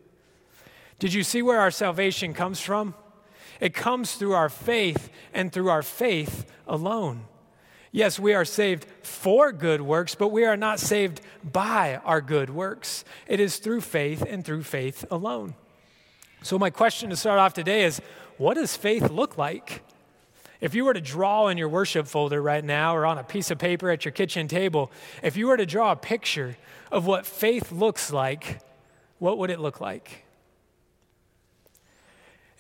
Did 1.00 1.14
you 1.14 1.24
see 1.24 1.42
where 1.42 1.60
our 1.60 1.72
salvation 1.72 2.34
comes 2.34 2.60
from? 2.60 2.94
It 3.64 3.74
comes 3.74 4.16
through 4.16 4.34
our 4.34 4.50
faith 4.50 5.10
and 5.34 5.50
through 5.50 5.70
our 5.70 5.84
faith 5.84 6.52
alone. 6.68 7.24
Yes, 7.94 8.20
we 8.20 8.34
are 8.34 8.44
saved 8.44 8.86
for 9.04 9.54
good 9.54 9.80
works, 9.80 10.16
but 10.16 10.34
we 10.34 10.44
are 10.44 10.58
not 10.58 10.82
saved 10.82 11.22
by 11.50 11.96
our 12.04 12.20
good 12.20 12.50
works. 12.50 13.06
It 13.26 13.40
is 13.40 13.60
through 13.60 13.80
faith 13.80 14.22
and 14.28 14.44
through 14.44 14.64
faith 14.64 15.06
alone. 15.10 15.56
So, 16.42 16.60
my 16.60 16.72
question 16.72 17.10
to 17.12 17.16
start 17.16 17.40
off 17.40 17.54
today 17.54 17.86
is 17.86 18.02
what 18.38 18.56
does 18.56 18.76
faith 18.76 19.10
look 19.10 19.38
like? 19.38 19.82
If 20.60 20.76
you 20.76 20.84
were 20.84 20.94
to 20.94 21.00
draw 21.00 21.48
in 21.48 21.58
your 21.58 21.70
worship 21.70 22.06
folder 22.06 22.42
right 22.42 22.66
now 22.66 22.94
or 22.94 23.06
on 23.06 23.18
a 23.18 23.24
piece 23.24 23.50
of 23.50 23.60
paper 23.60 23.90
at 23.90 24.04
your 24.04 24.12
kitchen 24.12 24.50
table, 24.50 24.92
if 25.22 25.38
you 25.38 25.48
were 25.48 25.56
to 25.56 25.66
draw 25.66 25.94
a 25.94 25.96
picture 25.96 26.58
of 26.92 27.06
what 27.08 27.26
faith 27.26 27.72
looks 27.72 28.12
like, 28.12 28.60
what 29.20 29.38
would 29.38 29.50
it 29.50 29.62
look 29.62 29.80
like? 29.80 30.23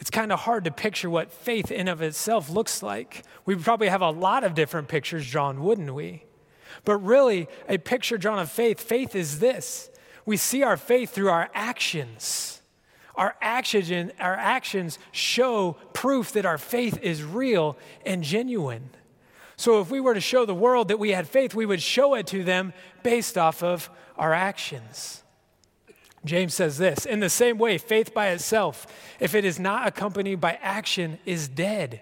It's 0.04 0.10
kind 0.10 0.34
of 0.34 0.42
hard 0.42 0.66
to 0.66 0.72
picture 0.72 1.10
what 1.10 1.32
faith 1.32 1.72
in 1.72 1.88
of 1.88 2.02
itself 2.02 2.50
looks 2.50 2.84
like. 2.84 3.24
We 3.46 3.56
probably 3.56 3.88
have 3.88 4.02
a 4.02 4.10
lot 4.10 4.44
of 4.44 4.54
different 4.54 4.90
pictures 4.90 5.32
drawn, 5.32 5.64
wouldn't 5.64 5.96
we? 5.96 6.26
But 6.84 6.98
really, 6.98 7.48
a 7.70 7.78
picture 7.78 8.18
drawn 8.18 8.38
of 8.38 8.52
faith, 8.52 8.82
faith 8.82 9.16
is 9.16 9.40
this. 9.40 9.90
We 10.26 10.36
see 10.36 10.62
our 10.62 10.76
faith 10.76 11.12
through 11.12 11.30
our 11.30 11.50
actions. 11.54 12.62
Our 13.16 13.38
action, 13.42 14.12
our 14.20 14.36
actions 14.36 15.00
show 15.14 15.78
proof 15.94 16.34
that 16.34 16.46
our 16.46 16.58
faith 16.58 17.00
is 17.02 17.24
real 17.24 17.78
and 18.06 18.26
genuine. 18.26 18.90
So 19.56 19.80
if 19.80 19.90
we 19.90 20.02
were 20.02 20.16
to 20.16 20.20
show 20.20 20.46
the 20.46 20.54
world 20.54 20.90
that 20.90 21.00
we 21.00 21.12
had 21.12 21.30
faith, 21.30 21.56
we 21.56 21.66
would 21.66 21.82
show 21.82 22.16
it 22.16 22.28
to 22.28 22.44
them 22.44 22.74
based 23.04 23.38
off 23.38 23.64
of 23.64 23.90
our 24.18 24.34
actions. 24.34 25.23
James 26.26 26.54
says 26.54 26.78
this 26.78 27.06
In 27.06 27.20
the 27.20 27.30
same 27.30 27.58
way, 27.58 27.78
faith 27.78 28.14
by 28.14 28.30
itself, 28.30 28.88
if 29.20 29.36
it 29.36 29.46
is 29.46 29.60
not 29.60 29.88
accompanied 29.88 30.40
by 30.40 30.58
action, 30.62 31.20
is 31.26 31.48
dead. 31.48 32.02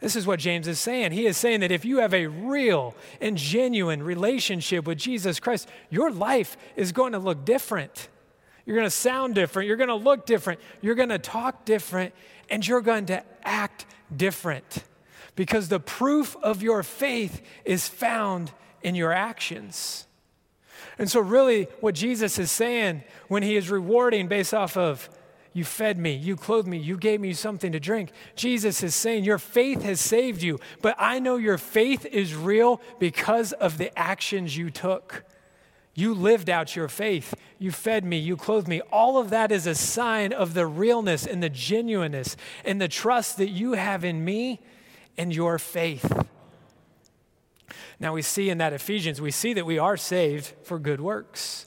This 0.00 0.16
is 0.16 0.26
what 0.26 0.38
James 0.38 0.68
is 0.68 0.78
saying. 0.78 1.12
He 1.12 1.26
is 1.26 1.38
saying 1.38 1.60
that 1.60 1.72
if 1.72 1.84
you 1.84 1.98
have 1.98 2.12
a 2.12 2.26
real 2.26 2.94
and 3.22 3.38
genuine 3.38 4.02
relationship 4.02 4.86
with 4.86 4.98
Jesus 4.98 5.40
Christ, 5.40 5.66
your 5.88 6.10
life 6.10 6.58
is 6.76 6.92
going 6.92 7.12
to 7.12 7.18
look 7.18 7.46
different. 7.46 8.08
You're 8.66 8.76
going 8.76 8.86
to 8.86 8.90
sound 8.90 9.34
different. 9.34 9.66
You're 9.66 9.78
going 9.78 9.88
to 9.88 9.94
look 9.94 10.26
different. 10.26 10.60
You're 10.82 10.94
going 10.94 11.08
to 11.08 11.18
talk 11.18 11.64
different. 11.64 12.12
And 12.50 12.66
you're 12.66 12.82
going 12.82 13.06
to 13.06 13.24
act 13.44 13.86
different. 14.14 14.84
Because 15.36 15.68
the 15.68 15.80
proof 15.80 16.36
of 16.42 16.62
your 16.62 16.82
faith 16.82 17.40
is 17.64 17.88
found 17.88 18.52
in 18.82 18.94
your 18.94 19.12
actions. 19.12 20.06
And 20.98 21.10
so, 21.10 21.20
really, 21.20 21.68
what 21.80 21.94
Jesus 21.94 22.38
is 22.38 22.50
saying 22.50 23.02
when 23.28 23.42
he 23.42 23.56
is 23.56 23.70
rewarding 23.70 24.28
based 24.28 24.54
off 24.54 24.76
of, 24.76 25.08
you 25.52 25.64
fed 25.64 25.98
me, 25.98 26.14
you 26.14 26.36
clothed 26.36 26.66
me, 26.66 26.78
you 26.78 26.96
gave 26.96 27.20
me 27.20 27.32
something 27.32 27.70
to 27.72 27.80
drink, 27.80 28.10
Jesus 28.34 28.82
is 28.82 28.94
saying, 28.94 29.24
Your 29.24 29.38
faith 29.38 29.82
has 29.82 30.00
saved 30.00 30.42
you, 30.42 30.58
but 30.82 30.96
I 30.98 31.20
know 31.20 31.36
your 31.36 31.58
faith 31.58 32.04
is 32.06 32.34
real 32.34 32.80
because 32.98 33.52
of 33.52 33.78
the 33.78 33.96
actions 33.96 34.56
you 34.56 34.70
took. 34.70 35.24
You 35.94 36.12
lived 36.12 36.50
out 36.50 36.74
your 36.74 36.88
faith. 36.88 37.34
You 37.58 37.70
fed 37.70 38.04
me. 38.04 38.18
You 38.18 38.36
clothed 38.36 38.66
me. 38.66 38.80
All 38.92 39.16
of 39.16 39.30
that 39.30 39.52
is 39.52 39.66
a 39.66 39.76
sign 39.76 40.32
of 40.32 40.54
the 40.54 40.66
realness 40.66 41.24
and 41.24 41.40
the 41.40 41.48
genuineness 41.48 42.36
and 42.64 42.80
the 42.80 42.88
trust 42.88 43.36
that 43.36 43.50
you 43.50 43.74
have 43.74 44.04
in 44.04 44.24
me 44.24 44.60
and 45.16 45.32
your 45.32 45.58
faith. 45.58 46.12
Now, 48.00 48.12
we 48.12 48.22
see 48.22 48.50
in 48.50 48.58
that 48.58 48.72
Ephesians, 48.72 49.20
we 49.20 49.30
see 49.30 49.52
that 49.54 49.66
we 49.66 49.78
are 49.78 49.96
saved 49.96 50.52
for 50.62 50.78
good 50.78 51.00
works. 51.00 51.66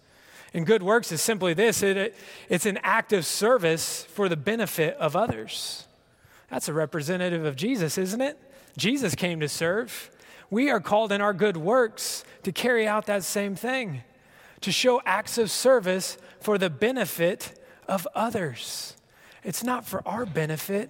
And 0.54 0.66
good 0.66 0.84
works 0.84 1.12
is 1.12 1.22
simply 1.22 1.54
this 1.54 1.84
it, 1.84 2.16
it's 2.50 2.66
an 2.66 2.80
act 2.84 3.14
of 3.14 3.26
service 3.26 4.04
for 4.06 4.30
the 4.30 4.38
benefit 4.38 4.96
of 4.98 5.16
others. 5.16 5.88
That's 6.50 6.70
a 6.70 6.74
representative 6.74 7.46
of 7.46 7.56
Jesus, 7.56 7.98
isn't 7.98 8.22
it? 8.22 8.40
Jesus 8.78 9.16
came 9.16 9.40
to 9.42 9.50
serve. 9.50 10.10
We 10.50 10.70
are 10.70 10.80
called 10.80 11.12
in 11.12 11.20
our 11.20 11.34
good 11.34 11.58
works 11.58 12.24
to 12.44 12.52
carry 12.52 12.88
out 12.88 13.06
that 13.08 13.24
same 13.24 13.56
thing, 13.56 14.04
to 14.62 14.72
show 14.72 15.02
acts 15.06 15.38
of 15.38 15.52
service 15.52 16.18
for 16.40 16.58
the 16.58 16.70
benefit 16.70 17.60
of 17.88 18.08
others. 18.16 18.96
It's 19.44 19.64
not 19.64 19.86
for 19.86 20.08
our 20.08 20.26
benefit, 20.26 20.90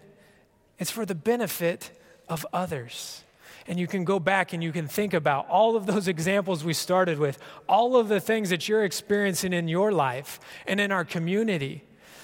it's 0.78 0.92
for 0.92 1.06
the 1.06 1.16
benefit 1.16 1.92
of 2.30 2.46
others. 2.54 3.24
And 3.68 3.80
you 3.80 3.88
can 3.88 4.04
go 4.04 4.20
back 4.20 4.54
and 4.54 4.63
you 4.63 4.72
can 4.72 4.88
think 4.88 5.13
about 5.13 5.48
all 5.50 5.75
of 5.75 5.86
those 5.86 6.08
examples 6.08 6.63
we 6.63 6.74
started 6.74 7.20
with, 7.20 7.38
all 7.68 7.98
of 7.98 8.08
the 8.08 8.20
things 8.20 8.50
that 8.50 8.68
you're 8.68 8.84
experiencing 8.84 9.54
in 9.54 9.68
your 9.68 9.92
life 9.92 10.39
and 10.66 10.80
in 10.80 10.92
our 10.92 11.06
community. 11.06 11.84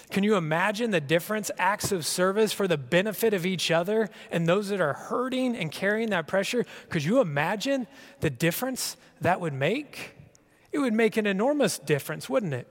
Can 0.09 0.23
you 0.23 0.35
imagine 0.35 0.91
the 0.91 1.01
difference? 1.01 1.49
Acts 1.57 1.91
of 1.91 2.05
service 2.05 2.53
for 2.53 2.67
the 2.67 2.77
benefit 2.77 3.33
of 3.33 3.45
each 3.45 3.71
other 3.71 4.09
and 4.31 4.47
those 4.47 4.69
that 4.69 4.79
are 4.79 4.93
hurting 4.93 5.55
and 5.55 5.71
carrying 5.71 6.11
that 6.11 6.27
pressure. 6.27 6.65
Could 6.89 7.03
you 7.03 7.19
imagine 7.19 7.87
the 8.19 8.29
difference 8.29 8.95
that 9.21 9.41
would 9.41 9.53
make? 9.53 10.15
It 10.71 10.79
would 10.79 10.93
make 10.93 11.17
an 11.17 11.25
enormous 11.25 11.79
difference, 11.79 12.29
wouldn't 12.29 12.53
it? 12.53 12.67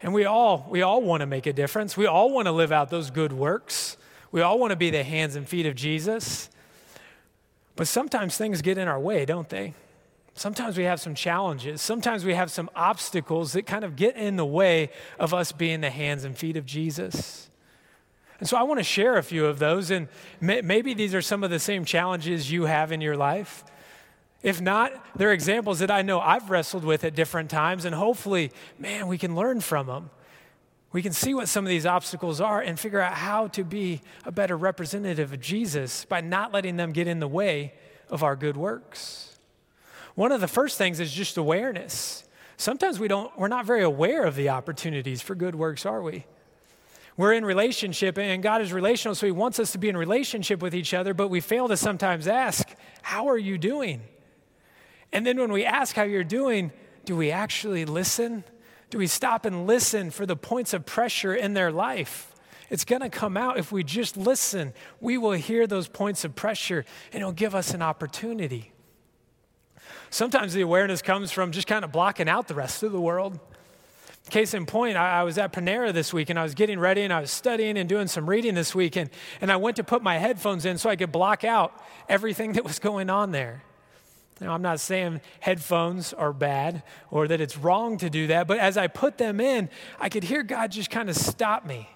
And 0.00 0.14
we 0.14 0.24
all, 0.26 0.66
we 0.68 0.82
all 0.82 1.00
want 1.00 1.22
to 1.22 1.26
make 1.26 1.46
a 1.46 1.52
difference. 1.52 1.96
We 1.96 2.06
all 2.06 2.30
want 2.30 2.46
to 2.46 2.52
live 2.52 2.70
out 2.70 2.90
those 2.90 3.10
good 3.10 3.32
works. 3.32 3.96
We 4.30 4.42
all 4.42 4.58
want 4.58 4.70
to 4.70 4.76
be 4.76 4.90
the 4.90 5.02
hands 5.02 5.36
and 5.36 5.48
feet 5.48 5.66
of 5.66 5.74
Jesus. 5.74 6.50
But 7.78 7.86
sometimes 7.86 8.36
things 8.36 8.60
get 8.60 8.76
in 8.76 8.88
our 8.88 8.98
way, 8.98 9.24
don't 9.24 9.48
they? 9.48 9.72
Sometimes 10.34 10.76
we 10.76 10.82
have 10.82 11.00
some 11.00 11.14
challenges. 11.14 11.80
Sometimes 11.80 12.24
we 12.24 12.34
have 12.34 12.50
some 12.50 12.68
obstacles 12.74 13.52
that 13.52 13.66
kind 13.66 13.84
of 13.84 13.94
get 13.94 14.16
in 14.16 14.34
the 14.34 14.44
way 14.44 14.90
of 15.16 15.32
us 15.32 15.52
being 15.52 15.80
the 15.80 15.88
hands 15.88 16.24
and 16.24 16.36
feet 16.36 16.56
of 16.56 16.66
Jesus. 16.66 17.48
And 18.40 18.48
so 18.48 18.56
I 18.56 18.64
want 18.64 18.80
to 18.80 18.84
share 18.84 19.16
a 19.16 19.22
few 19.22 19.46
of 19.46 19.60
those, 19.60 19.92
and 19.92 20.08
may, 20.40 20.60
maybe 20.60 20.92
these 20.92 21.14
are 21.14 21.22
some 21.22 21.44
of 21.44 21.50
the 21.50 21.60
same 21.60 21.84
challenges 21.84 22.50
you 22.50 22.64
have 22.64 22.90
in 22.90 23.00
your 23.00 23.16
life. 23.16 23.62
If 24.42 24.60
not, 24.60 24.92
they're 25.16 25.32
examples 25.32 25.78
that 25.78 25.90
I 25.90 26.02
know 26.02 26.18
I've 26.18 26.50
wrestled 26.50 26.82
with 26.82 27.04
at 27.04 27.14
different 27.14 27.48
times, 27.48 27.84
and 27.84 27.94
hopefully, 27.94 28.50
man, 28.76 29.06
we 29.06 29.18
can 29.18 29.36
learn 29.36 29.60
from 29.60 29.86
them. 29.86 30.10
We 30.92 31.02
can 31.02 31.12
see 31.12 31.34
what 31.34 31.48
some 31.48 31.64
of 31.64 31.68
these 31.68 31.84
obstacles 31.84 32.40
are 32.40 32.60
and 32.60 32.80
figure 32.80 33.00
out 33.00 33.14
how 33.14 33.48
to 33.48 33.64
be 33.64 34.00
a 34.24 34.32
better 34.32 34.56
representative 34.56 35.32
of 35.32 35.40
Jesus 35.40 36.04
by 36.04 36.20
not 36.20 36.52
letting 36.52 36.76
them 36.76 36.92
get 36.92 37.06
in 37.06 37.20
the 37.20 37.28
way 37.28 37.74
of 38.08 38.22
our 38.22 38.36
good 38.36 38.56
works. 38.56 39.38
One 40.14 40.32
of 40.32 40.40
the 40.40 40.48
first 40.48 40.78
things 40.78 40.98
is 40.98 41.12
just 41.12 41.36
awareness. 41.36 42.24
Sometimes 42.56 42.98
we 42.98 43.06
don't, 43.06 43.36
we're 43.38 43.48
not 43.48 43.66
very 43.66 43.82
aware 43.82 44.24
of 44.24 44.34
the 44.34 44.48
opportunities 44.48 45.20
for 45.20 45.34
good 45.34 45.54
works, 45.54 45.84
are 45.84 46.02
we? 46.02 46.24
We're 47.16 47.34
in 47.34 47.44
relationship 47.44 48.16
and 48.16 48.42
God 48.42 48.62
is 48.62 48.72
relational, 48.72 49.14
so 49.14 49.26
He 49.26 49.32
wants 49.32 49.60
us 49.60 49.72
to 49.72 49.78
be 49.78 49.88
in 49.88 49.96
relationship 49.96 50.62
with 50.62 50.74
each 50.74 50.94
other, 50.94 51.12
but 51.14 51.28
we 51.28 51.40
fail 51.40 51.68
to 51.68 51.76
sometimes 51.76 52.26
ask, 52.26 52.68
How 53.02 53.28
are 53.28 53.38
you 53.38 53.58
doing? 53.58 54.02
And 55.12 55.26
then 55.26 55.38
when 55.38 55.52
we 55.52 55.64
ask 55.64 55.94
how 55.94 56.02
you're 56.02 56.24
doing, 56.24 56.72
do 57.04 57.16
we 57.16 57.30
actually 57.30 57.84
listen? 57.84 58.44
Do 58.90 58.98
we 58.98 59.06
stop 59.06 59.44
and 59.44 59.66
listen 59.66 60.10
for 60.10 60.24
the 60.24 60.36
points 60.36 60.72
of 60.72 60.86
pressure 60.86 61.34
in 61.34 61.54
their 61.54 61.70
life? 61.70 62.32
It's 62.70 62.84
going 62.84 63.02
to 63.02 63.08
come 63.08 63.36
out 63.36 63.58
if 63.58 63.72
we 63.72 63.82
just 63.82 64.16
listen. 64.16 64.72
We 65.00 65.18
will 65.18 65.32
hear 65.32 65.66
those 65.66 65.88
points 65.88 66.24
of 66.24 66.34
pressure 66.34 66.84
and 67.12 67.20
it'll 67.20 67.32
give 67.32 67.54
us 67.54 67.72
an 67.74 67.82
opportunity. 67.82 68.72
Sometimes 70.10 70.54
the 70.54 70.62
awareness 70.62 71.02
comes 71.02 71.30
from 71.30 71.52
just 71.52 71.66
kind 71.66 71.84
of 71.84 71.92
blocking 71.92 72.28
out 72.28 72.48
the 72.48 72.54
rest 72.54 72.82
of 72.82 72.92
the 72.92 73.00
world. 73.00 73.38
Case 74.30 74.52
in 74.52 74.66
point, 74.66 74.98
I, 74.98 75.20
I, 75.20 75.22
was 75.22 75.38
at 75.38 75.54
Panera 75.54 75.90
this 75.90 76.12
week 76.12 76.28
and 76.28 76.38
I 76.38 76.42
was 76.42 76.54
getting 76.54 76.78
ready 76.78 77.00
and 77.00 77.12
I 77.12 77.20
was 77.20 77.30
studying 77.30 77.78
and 77.78 77.88
doing 77.88 78.08
some 78.08 78.28
reading 78.28 78.54
this 78.54 78.74
week. 78.74 78.96
And, 78.96 79.08
and 79.40 79.50
I 79.50 79.56
went 79.56 79.76
to 79.76 79.84
put 79.84 80.02
my 80.02 80.18
headphones 80.18 80.66
in 80.66 80.76
so 80.76 80.90
I 80.90 80.96
could 80.96 81.10
block 81.10 81.44
out 81.44 81.72
everything 82.10 82.52
that 82.52 82.64
was 82.64 82.78
going 82.78 83.08
on 83.08 83.32
there. 83.32 83.62
Now, 84.40 84.54
I'm 84.54 84.62
not 84.62 84.78
saying 84.80 85.20
headphones 85.40 86.12
are 86.12 86.32
bad 86.32 86.82
or 87.10 87.26
that 87.28 87.40
it's 87.40 87.56
wrong 87.56 87.98
to 87.98 88.08
do 88.08 88.28
that, 88.28 88.46
but 88.46 88.58
as 88.58 88.76
I 88.76 88.86
put 88.86 89.18
them 89.18 89.40
in, 89.40 89.68
I 89.98 90.08
could 90.08 90.24
hear 90.24 90.42
God 90.42 90.70
just 90.70 90.90
kind 90.90 91.08
of 91.10 91.16
stop 91.16 91.66
me. 91.66 91.88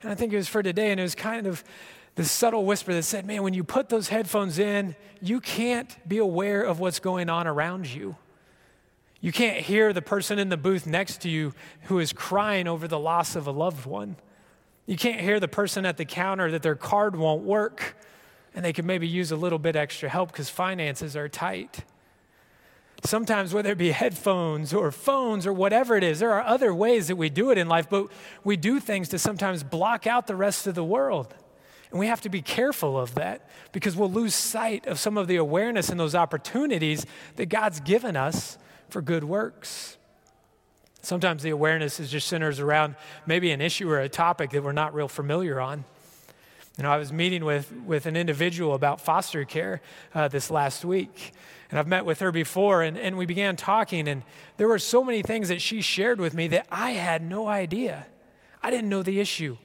And 0.00 0.10
I 0.10 0.14
think 0.14 0.32
it 0.32 0.36
was 0.36 0.48
for 0.48 0.62
today, 0.62 0.90
and 0.90 0.98
it 0.98 1.02
was 1.02 1.14
kind 1.14 1.46
of 1.46 1.62
this 2.14 2.30
subtle 2.30 2.64
whisper 2.64 2.92
that 2.92 3.02
said, 3.04 3.26
Man, 3.26 3.42
when 3.42 3.54
you 3.54 3.64
put 3.64 3.88
those 3.88 4.08
headphones 4.08 4.58
in, 4.58 4.96
you 5.20 5.40
can't 5.40 5.96
be 6.08 6.18
aware 6.18 6.62
of 6.62 6.80
what's 6.80 6.98
going 6.98 7.28
on 7.28 7.46
around 7.46 7.86
you. 7.86 8.16
You 9.20 9.30
can't 9.30 9.58
hear 9.58 9.92
the 9.92 10.02
person 10.02 10.38
in 10.38 10.48
the 10.48 10.56
booth 10.56 10.86
next 10.86 11.22
to 11.22 11.28
you 11.28 11.54
who 11.82 12.00
is 12.00 12.12
crying 12.12 12.66
over 12.66 12.88
the 12.88 12.98
loss 12.98 13.36
of 13.36 13.46
a 13.46 13.52
loved 13.52 13.86
one. 13.86 14.16
You 14.86 14.96
can't 14.96 15.20
hear 15.20 15.38
the 15.38 15.48
person 15.48 15.86
at 15.86 15.96
the 15.96 16.04
counter 16.04 16.50
that 16.50 16.62
their 16.62 16.74
card 16.74 17.14
won't 17.14 17.42
work 17.42 17.96
and 18.54 18.64
they 18.64 18.72
could 18.72 18.84
maybe 18.84 19.06
use 19.06 19.32
a 19.32 19.36
little 19.36 19.58
bit 19.58 19.76
extra 19.76 20.08
help 20.08 20.32
because 20.32 20.48
finances 20.48 21.16
are 21.16 21.28
tight. 21.28 21.84
Sometimes, 23.04 23.52
whether 23.52 23.72
it 23.72 23.78
be 23.78 23.90
headphones 23.90 24.72
or 24.72 24.92
phones 24.92 25.46
or 25.46 25.52
whatever 25.52 25.96
it 25.96 26.04
is, 26.04 26.20
there 26.20 26.32
are 26.32 26.42
other 26.42 26.72
ways 26.72 27.08
that 27.08 27.16
we 27.16 27.28
do 27.28 27.50
it 27.50 27.58
in 27.58 27.68
life, 27.68 27.90
but 27.90 28.06
we 28.44 28.56
do 28.56 28.78
things 28.78 29.08
to 29.08 29.18
sometimes 29.18 29.64
block 29.64 30.06
out 30.06 30.28
the 30.28 30.36
rest 30.36 30.68
of 30.68 30.76
the 30.76 30.84
world. 30.84 31.34
And 31.90 31.98
we 31.98 32.06
have 32.06 32.20
to 32.22 32.28
be 32.28 32.40
careful 32.40 32.98
of 32.98 33.16
that 33.16 33.48
because 33.72 33.96
we'll 33.96 34.10
lose 34.10 34.34
sight 34.34 34.86
of 34.86 34.98
some 34.98 35.18
of 35.18 35.26
the 35.26 35.36
awareness 35.36 35.88
and 35.88 35.98
those 35.98 36.14
opportunities 36.14 37.04
that 37.36 37.46
God's 37.46 37.80
given 37.80 38.16
us 38.16 38.56
for 38.88 39.02
good 39.02 39.24
works. 39.24 39.98
Sometimes 41.02 41.42
the 41.42 41.50
awareness 41.50 41.98
is 41.98 42.08
just 42.10 42.28
centers 42.28 42.60
around 42.60 42.94
maybe 43.26 43.50
an 43.50 43.60
issue 43.60 43.90
or 43.90 44.00
a 44.00 44.08
topic 44.08 44.50
that 44.50 44.62
we're 44.62 44.72
not 44.72 44.94
real 44.94 45.08
familiar 45.08 45.60
on. 45.60 45.84
You 46.82 46.88
know, 46.88 46.94
I 46.94 46.98
was 46.98 47.12
meeting 47.12 47.44
with, 47.44 47.72
with 47.86 48.06
an 48.06 48.16
individual 48.16 48.74
about 48.74 49.00
foster 49.00 49.44
care 49.44 49.80
uh, 50.16 50.26
this 50.26 50.50
last 50.50 50.84
week. 50.84 51.30
And 51.70 51.78
I've 51.78 51.86
met 51.86 52.04
with 52.04 52.18
her 52.18 52.32
before, 52.32 52.82
and, 52.82 52.98
and 52.98 53.16
we 53.16 53.24
began 53.24 53.54
talking, 53.54 54.08
and 54.08 54.24
there 54.56 54.66
were 54.66 54.80
so 54.80 55.04
many 55.04 55.22
things 55.22 55.48
that 55.48 55.62
she 55.62 55.80
shared 55.80 56.18
with 56.18 56.34
me 56.34 56.48
that 56.48 56.66
I 56.72 56.90
had 56.90 57.22
no 57.22 57.46
idea. 57.46 58.08
I 58.64 58.72
didn't 58.72 58.88
know 58.88 59.04
the 59.04 59.20
issue 59.20 59.58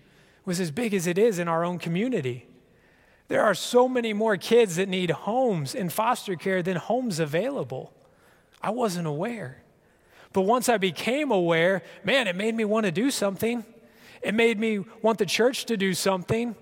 was 0.45 0.59
as 0.59 0.69
big 0.69 0.93
as 0.93 1.07
it 1.07 1.17
is 1.17 1.39
in 1.39 1.47
our 1.47 1.65
own 1.65 1.79
community. 1.79 2.45
There 3.29 3.41
are 3.41 3.55
so 3.55 3.89
many 3.89 4.13
more 4.13 4.37
kids 4.37 4.75
that 4.75 4.87
need 4.87 5.09
homes 5.09 5.73
in 5.73 5.89
foster 5.89 6.35
care 6.35 6.61
than 6.61 6.77
homes 6.77 7.19
available. 7.19 7.95
I 8.61 8.69
wasn't 8.69 9.07
aware. 9.07 9.63
But 10.33 10.41
once 10.41 10.69
I 10.69 10.77
became 10.77 11.31
aware, 11.31 11.81
man, 12.03 12.27
it 12.27 12.35
made 12.35 12.53
me 12.53 12.63
want 12.63 12.85
to 12.85 12.91
do 12.91 13.09
something. 13.09 13.65
It 14.21 14.35
made 14.35 14.59
me 14.59 14.85
want 15.01 15.17
the 15.17 15.25
church 15.25 15.65
to 15.65 15.77
do 15.77 15.95
something. 15.95 16.55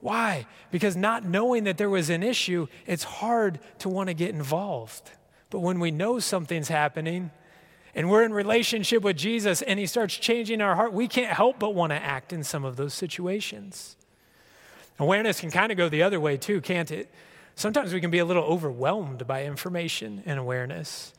Why? 0.00 0.46
Because 0.70 0.96
not 0.96 1.24
knowing 1.24 1.64
that 1.64 1.78
there 1.78 1.90
was 1.90 2.10
an 2.10 2.22
issue, 2.22 2.66
it's 2.86 3.04
hard 3.04 3.60
to 3.80 3.88
want 3.88 4.08
to 4.08 4.14
get 4.14 4.30
involved. 4.30 5.10
But 5.50 5.60
when 5.60 5.78
we 5.80 5.90
know 5.90 6.18
something's 6.18 6.68
happening, 6.68 7.30
and 7.94 8.08
we're 8.08 8.24
in 8.24 8.32
relationship 8.32 9.02
with 9.02 9.16
Jesus 9.16 9.62
and 9.62 9.78
he 9.78 9.86
starts 9.86 10.16
changing 10.16 10.60
our 10.60 10.76
heart, 10.76 10.92
we 10.92 11.08
can't 11.08 11.32
help 11.32 11.58
but 11.58 11.74
want 11.74 11.90
to 11.90 11.96
act 11.96 12.32
in 12.32 12.44
some 12.44 12.64
of 12.64 12.76
those 12.76 12.94
situations. 12.94 13.96
Awareness 14.98 15.40
can 15.40 15.50
kind 15.50 15.72
of 15.72 15.78
go 15.78 15.88
the 15.88 16.02
other 16.02 16.20
way 16.20 16.36
too, 16.36 16.60
can't 16.60 16.90
it? 16.90 17.10
Sometimes 17.56 17.92
we 17.92 18.00
can 18.00 18.10
be 18.10 18.18
a 18.18 18.24
little 18.24 18.44
overwhelmed 18.44 19.26
by 19.26 19.44
information 19.44 20.22
and 20.24 20.38
awareness. 20.38 21.12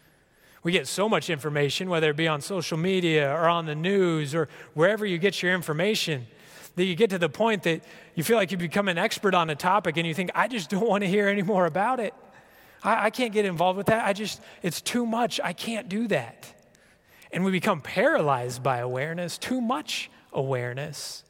We 0.64 0.72
get 0.72 0.88
so 0.88 1.10
much 1.10 1.30
information, 1.30 1.90
whether 1.90 2.12
it 2.12 2.16
be 2.16 2.28
on 2.28 2.42
social 2.42 2.78
media 2.78 3.32
or 3.32 3.50
on 3.50 3.66
the 3.66 3.76
news 3.76 4.34
or 4.36 4.48
wherever 4.74 5.06
you 5.06 5.18
get 5.18 5.42
your 5.42 5.54
information, 5.54 6.28
that 6.76 6.86
you 6.86 6.96
get 6.96 7.10
to 7.10 7.20
the 7.20 7.30
point 7.30 7.64
that 7.64 7.84
you 8.16 8.24
feel 8.24 8.38
like 8.38 8.52
you 8.52 8.58
become 8.58 8.88
an 8.88 8.98
expert 8.98 9.34
on 9.34 9.50
a 9.50 9.56
topic 9.56 9.98
and 9.98 10.08
you 10.08 10.14
think, 10.14 10.32
I 10.34 10.48
just 10.48 10.70
don't 10.70 10.88
want 10.88 11.04
to 11.04 11.10
hear 11.10 11.28
any 11.28 11.42
more 11.42 11.66
about 11.66 12.00
it. 12.00 12.14
I, 12.84 13.06
I 13.06 13.10
can't 13.10 13.34
get 13.34 13.46
involved 13.46 13.78
with 13.78 13.88
that. 13.88 14.06
I 14.06 14.14
just, 14.14 14.42
it's 14.62 14.82
too 14.82 15.06
much. 15.06 15.40
I 15.44 15.54
can't 15.54 15.90
do 15.90 16.08
that. 16.08 16.54
And 17.32 17.46
we 17.46 17.52
become 17.52 17.82
paralyzed 17.82 18.64
by 18.64 18.78
awareness, 18.78 19.38
too 19.38 19.62
much 19.62 20.10
awareness. 20.34 21.24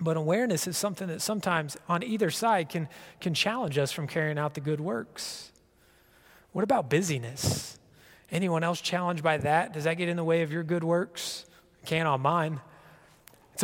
But 0.00 0.16
awareness 0.16 0.66
is 0.66 0.76
something 0.76 1.08
that 1.08 1.22
sometimes 1.22 1.76
on 1.88 2.02
either 2.02 2.30
side 2.30 2.68
can, 2.68 2.88
can 3.20 3.32
challenge 3.34 3.78
us 3.78 3.92
from 3.92 4.06
carrying 4.06 4.38
out 4.38 4.54
the 4.54 4.60
good 4.60 4.80
works. 4.80 5.52
What 6.52 6.64
about 6.64 6.90
busyness? 6.90 7.78
Anyone 8.30 8.64
else 8.64 8.80
challenged 8.80 9.22
by 9.22 9.38
that? 9.38 9.72
Does 9.72 9.84
that 9.84 9.94
get 9.94 10.08
in 10.08 10.16
the 10.16 10.24
way 10.24 10.42
of 10.42 10.52
your 10.52 10.64
good 10.64 10.82
works? 10.82 11.46
Can't 11.86 12.08
on 12.08 12.20
mine. 12.20 12.60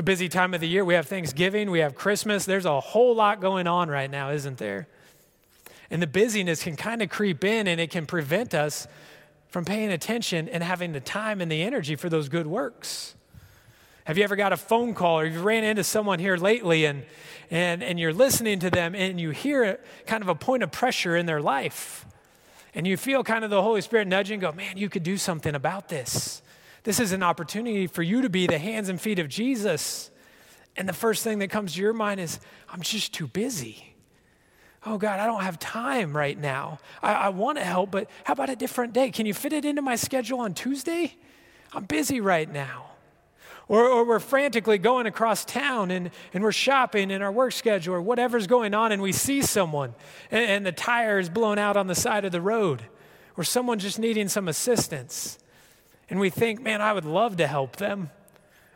A 0.00 0.02
busy 0.02 0.30
time 0.30 0.54
of 0.54 0.62
the 0.62 0.66
year. 0.66 0.83
We 0.83 0.95
have 0.95 1.09
Thanksgiving, 1.09 1.71
we 1.71 1.80
have 1.80 1.95
Christmas. 1.95 2.47
There's 2.47 2.64
a 2.64 2.80
whole 2.80 3.14
lot 3.14 3.38
going 3.42 3.66
on 3.66 3.90
right 3.90 4.11
now, 4.11 4.30
isn't 4.30 4.57
there? 4.57 4.88
And 5.90 6.00
the 6.00 6.07
busyness 6.07 6.62
can 6.62 6.75
kind 6.75 7.02
of 7.02 7.11
creep 7.11 7.45
in 7.45 7.66
and 7.66 7.78
it 7.78 7.90
can 7.90 8.07
prevent 8.07 8.54
us 8.54 8.88
from 9.50 9.66
paying 9.66 9.92
attention 9.92 10.49
and 10.49 10.64
having 10.64 10.92
the 10.92 11.00
time 11.00 11.42
and 11.42 11.52
the 11.52 11.61
energy 11.61 11.97
for 11.97 12.09
those 12.09 12.30
good 12.30 12.47
works. 12.47 13.14
Have 14.04 14.16
you 14.16 14.25
ever 14.25 14.37
got 14.37 14.54
a 14.54 14.57
phone 14.57 14.95
call 14.95 15.21
or 15.21 15.26
you 15.26 15.38
ran 15.42 15.64
into 15.64 15.85
someone 15.85 16.19
here 16.19 16.38
lately 16.38 16.87
and, 16.87 17.04
and, 17.50 17.83
and 17.83 18.00
you're 18.00 18.14
listening 18.14 18.59
to 18.61 18.71
them 18.71 18.95
and 18.95 19.21
you 19.21 19.33
hear 19.33 19.80
kind 20.07 20.23
of 20.23 20.30
a 20.30 20.35
point 20.35 20.62
of 20.62 20.73
pressure 20.73 21.14
in 21.14 21.26
their 21.26 21.42
life? 21.42 22.07
And 22.75 22.87
you 22.87 22.97
feel 22.97 23.23
kind 23.23 23.45
of 23.45 23.50
the 23.50 23.61
Holy 23.61 23.83
Spirit 23.83 24.09
nudging, 24.09 24.40
go, 24.40 24.50
man, 24.50 24.78
you 24.78 24.88
could 24.88 25.02
do 25.02 25.19
something 25.19 25.54
about 25.54 25.90
this. 25.90 26.40
This 26.82 26.99
is 27.00 27.12
an 27.12 27.22
opportunity 27.22 27.87
for 27.87 28.02
you 28.02 28.22
to 28.22 28.30
be 28.30 28.46
the 28.46 28.58
hands 28.58 28.88
and 28.88 29.00
feet 29.00 29.18
of 29.18 29.28
Jesus. 29.28 30.10
And 30.76 30.88
the 30.88 30.94
first 30.94 31.25
thing 31.25 31.40
that 31.40 31.50
comes 31.50 31.75
to 31.75 31.80
your 31.80 31.92
mind 31.92 32.20
is, 32.20 32.40
I'm 32.68 32.80
just 32.80 33.12
too 33.12 33.26
busy. 33.26 33.94
Oh, 34.87 34.96
God, 34.96 35.20
I 35.20 35.26
don't 35.26 35.42
have 35.42 35.58
time 35.58 36.16
right 36.16 36.38
now. 36.38 36.78
I, 37.02 37.12
I 37.12 37.28
want 37.28 37.58
to 37.58 37.64
help, 37.64 37.90
but 37.90 38.08
how 38.25 38.32
about 38.32 38.49
a 38.49 38.56
different 38.56 38.94
day? 38.94 39.10
Can 39.10 39.26
you 39.26 39.34
fit 39.34 39.52
it 39.52 39.66
into 39.66 39.82
my 39.82 39.96
schedule 39.96 40.40
on 40.40 40.54
Tuesday? 40.54 41.16
I'm 41.72 41.84
busy 41.84 42.20
right 42.20 42.50
now. 42.50 42.87
Or, 43.68 43.84
or 43.87 44.04
we're 44.04 44.18
frantically 44.18 44.78
going 44.78 45.06
across 45.06 45.44
town 45.44 45.90
and, 45.90 46.10
and 46.32 46.42
we're 46.42 46.50
shopping 46.50 47.10
in 47.10 47.22
our 47.22 47.30
work 47.30 47.52
schedule 47.52 47.94
or 47.94 48.00
whatever's 48.00 48.46
going 48.46 48.75
on, 48.75 48.90
and 48.90 49.02
we 49.02 49.12
see 49.12 49.42
someone 49.42 49.94
and, 50.30 50.44
and 50.50 50.66
the 50.66 50.72
tire 50.72 51.18
is 51.18 51.28
blown 51.28 51.58
out 51.58 51.76
on 51.76 51.87
the 51.87 51.94
side 51.94 52.25
of 52.25 52.32
the 52.32 52.40
road, 52.40 52.82
or 53.37 53.44
someone 53.44 53.78
just 53.78 53.99
needing 53.99 54.28
some 54.28 54.49
assistance. 54.49 55.38
And 56.11 56.21
we 56.21 56.29
think, 56.29 56.61
man, 56.61 56.83
I 56.83 56.93
would 56.93 57.05
love 57.05 57.37
to 57.38 57.47
help 57.47 57.76
them. 57.76 58.11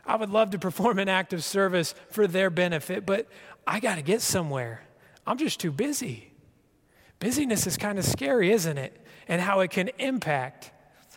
I 0.05 0.15
would 0.15 0.29
love 0.29 0.51
to 0.51 0.59
perform 0.59 0.97
an 0.99 1.09
act 1.09 1.33
of 1.33 1.43
service 1.43 1.93
for 2.09 2.25
their 2.25 2.49
benefit, 2.49 3.05
but 3.05 3.27
I 3.67 3.79
got 3.79 3.95
to 3.95 4.01
get 4.01 4.21
somewhere. 4.21 4.83
I'm 5.27 5.37
just 5.37 5.59
too 5.59 5.71
busy. 5.71 6.31
Busyness 7.19 7.67
is 7.67 7.77
kind 7.77 7.99
of 7.99 8.05
scary, 8.05 8.51
isn't 8.51 8.77
it? 8.77 9.05
And 9.27 9.41
how 9.41 9.59
it 9.59 9.71
can 9.71 9.89
impact 9.99 10.71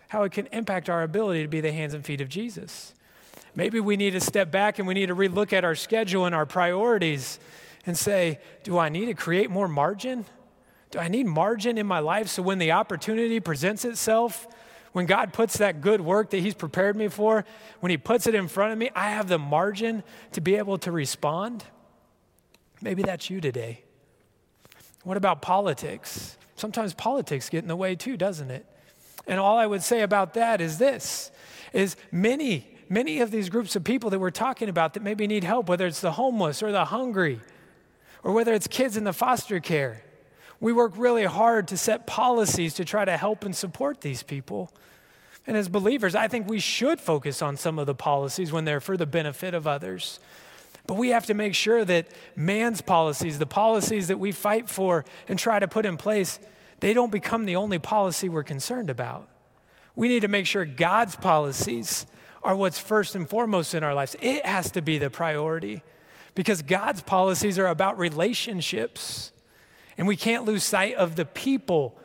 how 0.08 0.22
it 0.22 0.32
can 0.32 0.46
impact 0.52 0.88
our 0.88 1.02
ability 1.02 1.42
to 1.42 1.48
be 1.48 1.60
the 1.60 1.72
hands 1.72 1.94
and 1.94 2.04
feet 2.04 2.20
of 2.20 2.28
Jesus. 2.28 2.94
Maybe 3.54 3.78
we 3.78 3.96
need 3.96 4.12
to 4.12 4.20
step 4.20 4.50
back 4.50 4.78
and 4.78 4.88
we 4.88 4.94
need 4.94 5.06
to 5.06 5.14
relook 5.14 5.52
at 5.52 5.64
our 5.64 5.74
schedule 5.74 6.24
and 6.24 6.34
our 6.34 6.46
priorities 6.46 7.38
and 7.86 7.96
say, 7.96 8.40
do 8.62 8.78
I 8.78 8.88
need 8.88 9.06
to 9.06 9.14
create 9.14 9.50
more 9.50 9.68
margin? 9.68 10.24
Do 10.90 10.98
I 10.98 11.08
need 11.08 11.26
margin 11.26 11.76
in 11.76 11.86
my 11.86 11.98
life 11.98 12.28
so 12.28 12.42
when 12.42 12.58
the 12.58 12.72
opportunity 12.72 13.40
presents 13.40 13.84
itself, 13.84 14.48
when 14.92 15.06
God 15.06 15.32
puts 15.32 15.58
that 15.58 15.80
good 15.80 16.00
work 16.00 16.30
that 16.30 16.38
He's 16.38 16.54
prepared 16.54 16.96
me 16.96 17.08
for, 17.08 17.44
when 17.80 17.90
He 17.90 17.96
puts 17.96 18.26
it 18.26 18.34
in 18.34 18.48
front 18.48 18.72
of 18.72 18.78
me, 18.78 18.90
I 18.94 19.10
have 19.10 19.28
the 19.28 19.38
margin 19.38 20.02
to 20.32 20.40
be 20.40 20.56
able 20.56 20.78
to 20.78 20.92
respond? 20.92 21.64
Maybe 22.80 23.02
that's 23.02 23.30
you 23.30 23.40
today. 23.40 23.82
What 25.04 25.16
about 25.16 25.42
politics? 25.42 26.36
Sometimes 26.56 26.94
politics 26.94 27.48
get 27.48 27.62
in 27.62 27.68
the 27.68 27.76
way 27.76 27.94
too, 27.94 28.16
doesn't 28.16 28.50
it? 28.50 28.66
And 29.26 29.38
all 29.38 29.58
I 29.58 29.66
would 29.66 29.82
say 29.82 30.02
about 30.02 30.34
that 30.34 30.60
is 30.60 30.78
this 30.78 31.30
is 31.72 31.96
many 32.10 32.78
many 32.88 33.20
of 33.20 33.30
these 33.30 33.48
groups 33.48 33.76
of 33.76 33.84
people 33.84 34.10
that 34.10 34.18
we're 34.18 34.30
talking 34.30 34.68
about 34.68 34.94
that 34.94 35.02
maybe 35.02 35.26
need 35.26 35.44
help, 35.44 35.68
whether 35.68 35.86
it's 35.86 36.00
the 36.00 36.12
homeless 36.12 36.62
or 36.62 36.72
the 36.72 36.86
hungry, 36.86 37.40
or 38.22 38.32
whether 38.32 38.52
it's 38.52 38.66
kids 38.66 38.96
in 38.96 39.04
the 39.04 39.12
foster 39.12 39.60
care. 39.60 40.02
We 40.60 40.72
work 40.72 40.92
really 40.96 41.24
hard 41.24 41.68
to 41.68 41.76
set 41.76 42.06
policies 42.06 42.74
to 42.74 42.84
try 42.84 43.04
to 43.04 43.16
help 43.16 43.44
and 43.44 43.54
support 43.54 44.00
these 44.00 44.22
people. 44.22 44.72
And 45.46 45.56
as 45.56 45.68
believers, 45.68 46.14
I 46.14 46.28
think 46.28 46.48
we 46.48 46.60
should 46.60 47.00
focus 47.00 47.40
on 47.40 47.56
some 47.56 47.78
of 47.78 47.86
the 47.86 47.94
policies 47.94 48.52
when 48.52 48.64
they're 48.64 48.80
for 48.80 48.96
the 48.96 49.06
benefit 49.06 49.54
of 49.54 49.66
others. 49.66 50.20
But 50.86 50.94
we 50.94 51.10
have 51.10 51.26
to 51.26 51.34
make 51.34 51.54
sure 51.54 51.84
that 51.84 52.08
man's 52.34 52.80
policies, 52.80 53.38
the 53.38 53.46
policies 53.46 54.08
that 54.08 54.18
we 54.18 54.32
fight 54.32 54.68
for 54.68 55.04
and 55.28 55.38
try 55.38 55.58
to 55.58 55.68
put 55.68 55.86
in 55.86 55.96
place, 55.96 56.40
they 56.80 56.92
don't 56.94 57.12
become 57.12 57.44
the 57.44 57.56
only 57.56 57.78
policy 57.78 58.28
we're 58.28 58.42
concerned 58.42 58.90
about. 58.90 59.28
We 59.94 60.08
need 60.08 60.20
to 60.20 60.28
make 60.28 60.46
sure 60.46 60.64
God's 60.64 61.16
policies 61.16 62.06
are 62.42 62.56
what's 62.56 62.78
first 62.78 63.14
and 63.14 63.28
foremost 63.28 63.74
in 63.74 63.82
our 63.82 63.94
lives. 63.94 64.16
It 64.20 64.46
has 64.46 64.70
to 64.72 64.82
be 64.82 64.98
the 64.98 65.10
priority 65.10 65.82
because 66.34 66.62
God's 66.62 67.02
policies 67.02 67.58
are 67.58 67.66
about 67.66 67.98
relationships. 67.98 69.32
And 69.98 70.06
we 70.06 70.16
can't 70.16 70.44
lose 70.44 70.64
sight 70.64 70.94
of 70.94 71.16
the 71.16 71.24
people 71.24 71.98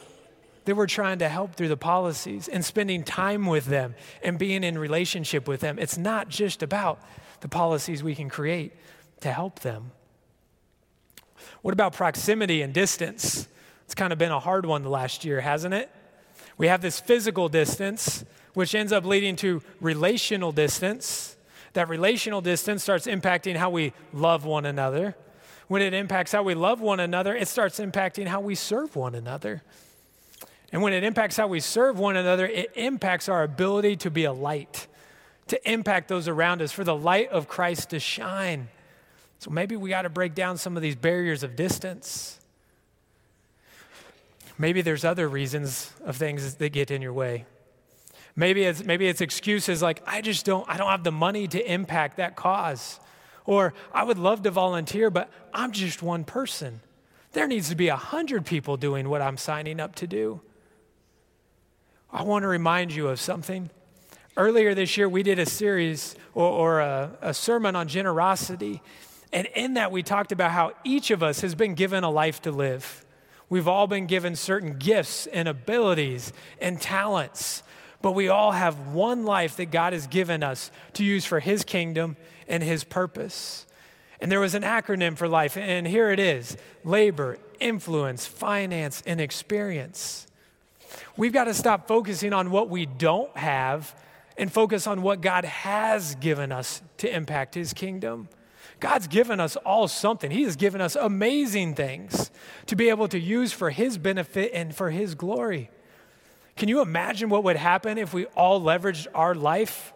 that 0.66 0.76
we're 0.76 0.88
trying 0.88 1.20
to 1.20 1.30
help 1.30 1.56
through 1.56 1.68
the 1.68 1.78
policies 1.78 2.48
and 2.48 2.66
spending 2.66 3.04
time 3.04 3.46
with 3.46 3.66
them 3.66 3.96
and 4.24 4.40
being 4.40 4.64
in 4.64 4.78
relationship 4.78 5.48
with 5.48 5.60
them. 5.60 5.78
It's 5.78 5.98
not 5.98 6.28
just 6.28 6.64
about 6.64 7.00
the 7.42 7.48
policies 7.48 8.02
we 8.02 8.16
can 8.16 8.30
create 8.30 8.74
to 9.22 9.32
help 9.32 9.60
them. 9.60 9.92
What 11.62 11.74
about 11.74 11.94
proximity 11.94 12.62
and 12.62 12.74
distance? 12.74 13.48
It's 13.86 13.96
kind 13.96 14.12
of 14.12 14.20
been 14.20 14.32
a 14.32 14.40
hard 14.40 14.66
one 14.66 14.84
the 14.84 14.90
last 14.90 15.24
year, 15.24 15.42
hasn't 15.42 15.74
it? 15.74 15.90
We 16.58 16.68
have 16.68 16.82
this 16.82 17.00
physical 17.00 17.50
distance, 17.50 18.24
which 18.54 18.74
ends 18.74 18.92
up 18.92 19.06
leading 19.06 19.36
to 19.38 19.62
relational 19.82 20.52
distance. 20.52 21.36
That 21.74 21.90
relational 21.90 22.42
distance 22.42 22.82
starts 22.82 23.08
impacting 23.08 23.56
how 23.56 23.70
we 23.70 23.94
love 24.14 24.46
one 24.46 24.66
another. 24.66 25.16
When 25.74 25.82
it 25.82 25.96
impacts 25.96 26.32
how 26.32 26.44
we 26.44 26.54
love 26.54 26.82
one 26.82 27.00
another, 27.00 27.36
it 27.36 27.48
starts 27.48 27.80
impacting 27.80 28.28
how 28.28 28.42
we 28.42 28.54
serve 28.54 28.96
one 28.96 29.16
another. 29.16 29.64
And 30.72 30.84
when 30.84 30.94
it 30.94 31.04
impacts 31.04 31.36
how 31.36 31.48
we 31.48 31.62
serve 31.62 31.98
one 31.98 32.16
another, 32.16 32.46
it 32.46 32.74
impacts 32.76 33.28
our 33.28 33.42
ability 33.42 33.96
to 33.96 34.12
be 34.12 34.26
a 34.26 34.32
light 34.32 34.86
to 35.48 35.72
impact 35.72 36.10
those 36.10 36.28
around 36.28 36.62
us, 36.62 36.72
for 36.72 36.84
the 36.84 36.96
light 36.96 37.30
of 37.30 37.48
Christ 37.48 37.90
to 37.90 38.00
shine. 38.00 38.68
So 39.40 39.50
maybe 39.50 39.76
we 39.76 39.90
got 39.90 40.04
to 40.04 40.10
break 40.10 40.36
down 40.36 40.60
some 40.60 40.76
of 40.78 40.84
these 40.84 40.96
barriers 40.96 41.42
of 41.42 41.56
distance. 41.56 42.40
Maybe 44.60 44.84
there's 44.84 45.04
other 45.04 45.28
reasons 45.28 45.92
of 46.06 46.18
things 46.18 46.54
that 46.54 46.70
get 46.70 46.92
in 46.92 47.02
your 47.02 47.14
way. 47.14 47.46
Maybe 48.36 48.62
it's, 48.66 48.84
maybe 48.84 49.08
it's 49.08 49.22
excuses 49.22 49.82
like, 49.82 50.04
I 50.06 50.22
just 50.22 50.46
don't, 50.46 50.70
I 50.70 50.78
don't 50.78 50.92
have 50.92 51.04
the 51.04 51.12
money 51.12 51.48
to 51.48 51.74
impact 51.74 52.18
that 52.18 52.36
cause. 52.36 53.00
Or 53.46 53.74
I 53.94 54.04
would 54.04 54.18
love 54.18 54.44
to 54.44 54.52
volunteer, 54.52 55.10
but 55.10 55.30
I'm 55.54 55.72
just 55.72 56.02
one 56.02 56.24
person. 56.24 56.82
There 57.34 57.48
needs 57.48 57.70
to 57.70 57.76
be 57.76 57.88
a 57.88 57.96
hundred 57.96 58.46
people 58.46 58.78
doing 58.78 59.10
what 59.10 59.22
I'm 59.22 59.38
signing 59.38 59.80
up 59.80 59.96
to 59.96 60.08
do. 60.08 60.42
I 62.12 62.24
want 62.24 62.44
to 62.44 62.48
remind 62.48 62.94
you 62.94 63.08
of 63.08 63.20
something. 63.20 63.70
Earlier 64.38 64.74
this 64.76 64.98
year, 64.98 65.10
we 65.10 65.24
did 65.24 65.40
a 65.40 65.46
series 65.46 66.16
or, 66.34 66.46
or 66.46 66.80
a, 66.80 67.18
a 67.22 67.34
sermon 67.34 67.76
on 67.76 67.88
generosity. 67.88 68.82
And 69.32 69.48
in 69.56 69.74
that, 69.74 69.92
we 69.92 70.04
talked 70.04 70.32
about 70.32 70.52
how 70.52 70.74
each 70.84 71.12
of 71.12 71.24
us 71.24 71.42
has 71.42 71.56
been 71.56 71.74
given 71.74 72.04
a 72.04 72.10
life 72.12 72.42
to 72.44 72.52
live. 72.52 73.04
We've 73.50 73.68
all 73.68 73.88
been 73.88 74.06
given 74.06 74.36
certain 74.36 74.78
gifts 74.78 75.28
and 75.28 75.48
abilities 75.48 76.34
and 76.62 76.80
talents, 76.80 77.64
but 78.02 78.14
we 78.14 78.28
all 78.28 78.52
have 78.52 78.88
one 78.88 79.26
life 79.26 79.58
that 79.58 79.72
God 79.72 79.94
has 79.94 80.08
given 80.08 80.44
us 80.44 80.72
to 80.94 81.04
use 81.04 81.26
for 81.26 81.40
His 81.40 81.64
kingdom 81.64 82.16
and 82.48 82.64
His 82.64 82.84
purpose. 82.84 83.66
And 84.20 84.32
there 84.32 84.40
was 84.40 84.56
an 84.56 84.64
acronym 84.64 85.18
for 85.18 85.28
life, 85.28 85.58
and 85.58 85.86
here 85.86 86.10
it 86.10 86.20
is 86.20 86.56
labor, 86.84 87.38
influence, 87.60 88.26
finance, 88.26 89.04
and 89.06 89.20
experience. 89.20 90.28
We've 91.18 91.34
got 91.34 91.46
to 91.46 91.54
stop 91.54 91.88
focusing 91.88 92.34
on 92.34 92.52
what 92.52 92.70
we 92.70 92.86
don't 92.86 93.36
have 93.36 93.96
and 94.38 94.52
focus 94.52 94.88
on 94.88 95.02
what 95.02 95.22
God 95.22 95.46
has 95.46 96.16
given 96.16 96.52
us 96.52 96.82
to 96.98 97.14
impact 97.14 97.56
His 97.56 97.74
kingdom. 97.74 98.30
God's 98.80 99.08
given 99.08 99.40
us 99.40 99.56
all 99.58 99.88
something. 99.88 100.32
He 100.32 100.44
has 100.44 100.56
given 100.56 100.82
us 100.82 100.96
amazing 100.96 101.76
things 101.76 102.32
to 102.66 102.76
be 102.76 102.90
able 102.90 103.08
to 103.10 103.20
use 103.20 103.54
for 103.54 103.70
His 103.70 103.98
benefit 103.98 104.52
and 104.54 104.76
for 104.76 104.90
His 104.90 105.16
glory. 105.16 105.70
Can 106.56 106.70
you 106.70 106.82
imagine 106.82 107.30
what 107.30 107.44
would 107.44 107.56
happen 107.56 107.98
if 107.98 108.14
we 108.14 108.26
all 108.28 108.62
leveraged 108.62 109.08
our 109.14 109.36
life 109.36 109.93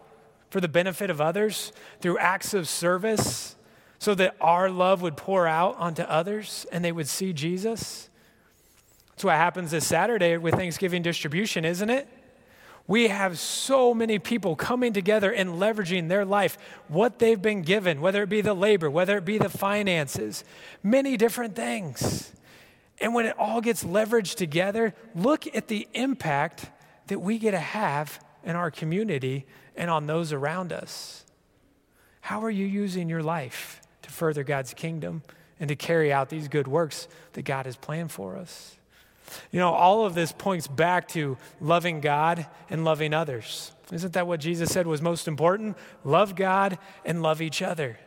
for 0.49 0.61
the 0.61 0.67
benefit 0.67 1.09
of 1.09 1.19
others 1.19 1.71
through 2.01 2.17
acts 2.17 2.53
of 2.53 2.67
service 2.67 3.55
so 3.99 4.15
that 4.15 4.35
our 4.39 4.69
love 4.69 5.01
would 5.01 5.17
pour 5.17 5.47
out 5.47 5.75
onto 5.77 6.03
others 6.03 6.65
and 6.71 6.83
they 6.83 6.91
would 6.91 7.07
see 7.07 7.33
Jesus? 7.33 8.09
That's 9.11 9.23
what 9.23 9.35
happens 9.35 9.71
this 9.71 9.87
Saturday 9.87 10.37
with 10.37 10.53
Thanksgiving 10.55 11.01
distribution, 11.01 11.65
isn't 11.65 11.89
it? 11.89 12.07
We 12.85 13.09
have 13.09 13.37
so 13.37 13.93
many 13.93 14.17
people 14.17 14.55
coming 14.55 14.93
together 14.93 15.31
and 15.31 15.51
leveraging 15.51 16.07
their 16.07 16.23
life, 16.23 16.57
what 16.87 17.19
they've 17.19 17.41
been 17.41 17.61
given, 17.61 17.99
whether 17.99 18.23
it 18.23 18.29
be 18.29 18.39
the 18.39 18.53
labor, 18.53 18.89
whether 18.89 19.17
it 19.17 19.25
be 19.25 19.37
the 19.37 19.49
finances, 19.49 20.45
many 20.81 21.17
different 21.17 21.53
things. 21.53 22.31
And 22.99 23.13
when 23.13 23.25
it 23.25 23.37
all 23.37 23.59
gets 23.59 23.83
leveraged 23.83 24.35
together, 24.35 24.93
look 25.13 25.53
at 25.53 25.67
the 25.67 25.87
impact 25.93 26.67
that 27.07 27.19
we 27.19 27.37
get 27.37 27.51
to 27.51 27.59
have 27.59 28.23
in 28.43 28.55
our 28.55 28.71
community 28.71 29.45
and 29.77 29.89
on 29.89 30.07
those 30.07 30.33
around 30.33 30.73
us. 30.73 31.23
How 32.21 32.43
are 32.43 32.49
you 32.49 32.65
using 32.65 33.07
your 33.07 33.23
life 33.23 33.81
to 34.01 34.09
further 34.09 34.43
God's 34.43 34.73
kingdom 34.73 35.23
and 35.59 35.69
to 35.69 35.75
carry 35.75 36.11
out 36.11 36.29
these 36.29 36.49
good 36.49 36.67
works 36.67 37.07
that 37.33 37.43
God 37.43 37.65
has 37.65 37.77
planned 37.77 38.11
for 38.11 38.35
us? 38.35 38.75
You 39.51 39.59
know, 39.59 39.73
all 39.73 40.05
of 40.05 40.15
this 40.15 40.31
points 40.31 40.67
back 40.67 41.07
to 41.09 41.37
loving 41.61 42.01
God 42.01 42.47
and 42.69 42.83
loving 42.83 43.13
others. 43.13 43.71
Isn't 43.91 44.13
that 44.13 44.27
what 44.27 44.39
Jesus 44.39 44.71
said 44.71 44.87
was 44.87 45.01
most 45.01 45.27
important? 45.27 45.77
Love 46.03 46.35
God 46.35 46.77
and 47.05 47.21
love 47.21 47.41
each 47.41 47.61
other. 47.61 47.97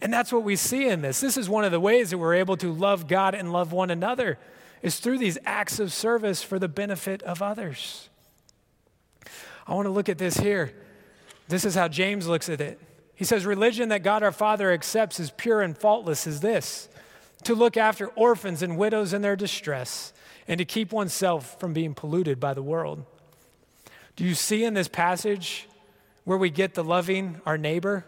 And 0.00 0.12
that's 0.12 0.32
what 0.32 0.42
we 0.42 0.56
see 0.56 0.88
in 0.88 1.02
this. 1.02 1.20
This 1.20 1.36
is 1.36 1.48
one 1.48 1.64
of 1.64 1.72
the 1.72 1.80
ways 1.80 2.10
that 2.10 2.18
we're 2.18 2.34
able 2.34 2.56
to 2.58 2.72
love 2.72 3.08
God 3.08 3.34
and 3.34 3.52
love 3.52 3.72
one 3.72 3.90
another 3.90 4.38
is 4.82 4.98
through 4.98 5.18
these 5.18 5.38
acts 5.44 5.78
of 5.80 5.92
service 5.92 6.42
for 6.42 6.58
the 6.58 6.68
benefit 6.68 7.22
of 7.22 7.40
others. 7.40 8.08
I 9.66 9.74
want 9.74 9.86
to 9.86 9.90
look 9.90 10.08
at 10.08 10.18
this 10.18 10.36
here. 10.36 10.74
This 11.54 11.64
is 11.64 11.76
how 11.76 11.86
James 11.86 12.26
looks 12.26 12.48
at 12.48 12.60
it. 12.60 12.80
He 13.14 13.24
says, 13.24 13.46
Religion 13.46 13.90
that 13.90 14.02
God 14.02 14.24
our 14.24 14.32
Father 14.32 14.72
accepts 14.72 15.20
as 15.20 15.30
pure 15.30 15.62
and 15.62 15.78
faultless 15.78 16.26
is 16.26 16.40
this 16.40 16.88
to 17.44 17.54
look 17.54 17.76
after 17.76 18.08
orphans 18.08 18.60
and 18.60 18.76
widows 18.76 19.12
in 19.12 19.22
their 19.22 19.36
distress 19.36 20.12
and 20.48 20.58
to 20.58 20.64
keep 20.64 20.90
oneself 20.90 21.60
from 21.60 21.72
being 21.72 21.94
polluted 21.94 22.40
by 22.40 22.54
the 22.54 22.62
world. 22.62 23.04
Do 24.16 24.24
you 24.24 24.34
see 24.34 24.64
in 24.64 24.74
this 24.74 24.88
passage 24.88 25.68
where 26.24 26.36
we 26.36 26.50
get 26.50 26.74
the 26.74 26.82
loving 26.82 27.40
our 27.46 27.56
neighbor? 27.56 28.04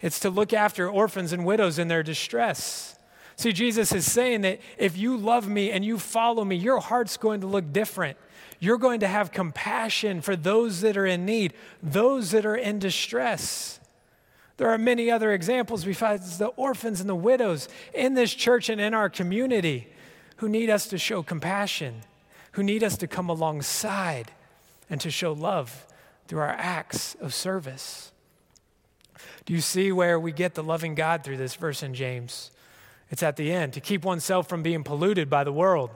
It's 0.00 0.18
to 0.18 0.28
look 0.28 0.52
after 0.52 0.90
orphans 0.90 1.32
and 1.32 1.44
widows 1.44 1.78
in 1.78 1.86
their 1.86 2.02
distress. 2.02 2.98
See, 3.36 3.52
Jesus 3.52 3.92
is 3.92 4.10
saying 4.10 4.40
that 4.40 4.60
if 4.78 4.98
you 4.98 5.16
love 5.16 5.48
me 5.48 5.70
and 5.70 5.84
you 5.84 5.96
follow 5.96 6.44
me, 6.44 6.56
your 6.56 6.80
heart's 6.80 7.16
going 7.16 7.42
to 7.42 7.46
look 7.46 7.72
different. 7.72 8.18
You're 8.62 8.78
going 8.78 9.00
to 9.00 9.08
have 9.08 9.32
compassion 9.32 10.20
for 10.20 10.36
those 10.36 10.82
that 10.82 10.96
are 10.96 11.04
in 11.04 11.26
need, 11.26 11.52
those 11.82 12.30
that 12.30 12.46
are 12.46 12.54
in 12.54 12.78
distress. 12.78 13.80
There 14.56 14.70
are 14.70 14.78
many 14.78 15.10
other 15.10 15.32
examples 15.32 15.84
besides 15.84 16.38
the 16.38 16.46
orphans 16.46 17.00
and 17.00 17.10
the 17.10 17.16
widows 17.16 17.68
in 17.92 18.14
this 18.14 18.32
church 18.32 18.68
and 18.68 18.80
in 18.80 18.94
our 18.94 19.10
community 19.10 19.88
who 20.36 20.48
need 20.48 20.70
us 20.70 20.86
to 20.90 20.96
show 20.96 21.24
compassion, 21.24 22.02
who 22.52 22.62
need 22.62 22.84
us 22.84 22.96
to 22.98 23.08
come 23.08 23.28
alongside 23.28 24.30
and 24.88 25.00
to 25.00 25.10
show 25.10 25.32
love 25.32 25.84
through 26.28 26.38
our 26.38 26.56
acts 26.56 27.16
of 27.16 27.34
service. 27.34 28.12
Do 29.44 29.54
you 29.54 29.60
see 29.60 29.90
where 29.90 30.20
we 30.20 30.30
get 30.30 30.54
the 30.54 30.62
loving 30.62 30.94
God 30.94 31.24
through 31.24 31.38
this 31.38 31.56
verse 31.56 31.82
in 31.82 31.94
James? 31.94 32.52
It's 33.10 33.24
at 33.24 33.34
the 33.34 33.52
end 33.52 33.72
to 33.72 33.80
keep 33.80 34.04
oneself 34.04 34.48
from 34.48 34.62
being 34.62 34.84
polluted 34.84 35.28
by 35.28 35.42
the 35.42 35.52
world. 35.52 35.90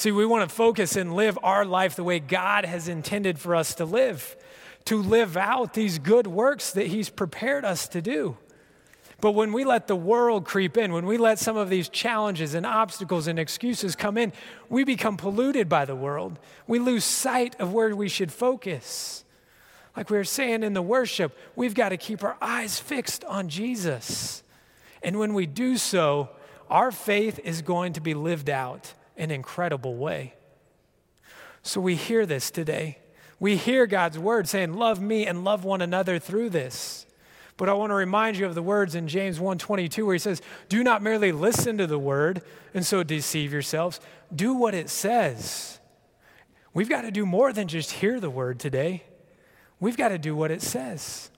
See, 0.00 0.12
we 0.12 0.24
want 0.24 0.48
to 0.48 0.56
focus 0.56 0.96
and 0.96 1.14
live 1.14 1.38
our 1.42 1.66
life 1.66 1.94
the 1.94 2.04
way 2.04 2.20
God 2.20 2.64
has 2.64 2.88
intended 2.88 3.38
for 3.38 3.54
us 3.54 3.74
to 3.74 3.84
live, 3.84 4.34
to 4.86 4.96
live 4.96 5.36
out 5.36 5.74
these 5.74 5.98
good 5.98 6.26
works 6.26 6.70
that 6.70 6.86
He's 6.86 7.10
prepared 7.10 7.66
us 7.66 7.86
to 7.88 8.00
do. 8.00 8.38
But 9.20 9.32
when 9.32 9.52
we 9.52 9.62
let 9.62 9.88
the 9.88 9.96
world 9.96 10.46
creep 10.46 10.78
in, 10.78 10.94
when 10.94 11.04
we 11.04 11.18
let 11.18 11.38
some 11.38 11.58
of 11.58 11.68
these 11.68 11.90
challenges 11.90 12.54
and 12.54 12.64
obstacles 12.64 13.26
and 13.26 13.38
excuses 13.38 13.94
come 13.94 14.16
in, 14.16 14.32
we 14.70 14.84
become 14.84 15.18
polluted 15.18 15.68
by 15.68 15.84
the 15.84 15.94
world. 15.94 16.38
We 16.66 16.78
lose 16.78 17.04
sight 17.04 17.60
of 17.60 17.74
where 17.74 17.94
we 17.94 18.08
should 18.08 18.32
focus. 18.32 19.26
Like 19.94 20.08
we 20.08 20.16
were 20.16 20.24
saying 20.24 20.62
in 20.62 20.72
the 20.72 20.80
worship, 20.80 21.36
we've 21.56 21.74
got 21.74 21.90
to 21.90 21.98
keep 21.98 22.24
our 22.24 22.38
eyes 22.40 22.80
fixed 22.80 23.22
on 23.24 23.50
Jesus. 23.50 24.42
And 25.02 25.18
when 25.18 25.34
we 25.34 25.44
do 25.44 25.76
so, 25.76 26.30
our 26.70 26.90
faith 26.90 27.38
is 27.44 27.60
going 27.60 27.92
to 27.92 28.00
be 28.00 28.14
lived 28.14 28.48
out 28.48 28.94
an 29.20 29.30
incredible 29.30 29.94
way. 29.94 30.34
So 31.62 31.80
we 31.80 31.94
hear 31.94 32.26
this 32.26 32.50
today. 32.50 32.98
We 33.38 33.56
hear 33.56 33.86
God's 33.86 34.18
word 34.18 34.48
saying, 34.48 34.74
Love 34.74 35.00
me 35.00 35.26
and 35.26 35.44
love 35.44 35.64
one 35.64 35.82
another 35.82 36.18
through 36.18 36.50
this. 36.50 37.06
But 37.56 37.68
I 37.68 37.74
want 37.74 37.90
to 37.90 37.94
remind 37.94 38.38
you 38.38 38.46
of 38.46 38.54
the 38.54 38.62
words 38.62 38.94
in 38.94 39.06
James 39.06 39.38
1:22 39.38 40.06
where 40.06 40.14
he 40.14 40.18
says, 40.18 40.40
"Do 40.70 40.82
not 40.82 41.02
merely 41.02 41.30
listen 41.30 41.76
to 41.76 41.86
the 41.86 41.98
word 41.98 42.40
and 42.72 42.86
so 42.86 43.02
deceive 43.02 43.52
yourselves. 43.52 44.00
Do 44.34 44.54
what 44.54 44.72
it 44.72 44.88
says." 44.88 45.78
We've 46.72 46.88
got 46.88 47.02
to 47.02 47.10
do 47.10 47.26
more 47.26 47.52
than 47.52 47.68
just 47.68 47.90
hear 47.90 48.18
the 48.18 48.30
word 48.30 48.60
today. 48.60 49.02
We've 49.78 49.96
got 49.96 50.08
to 50.08 50.16
do 50.16 50.34
what 50.34 50.50
it 50.50 50.62
says. 50.62 51.30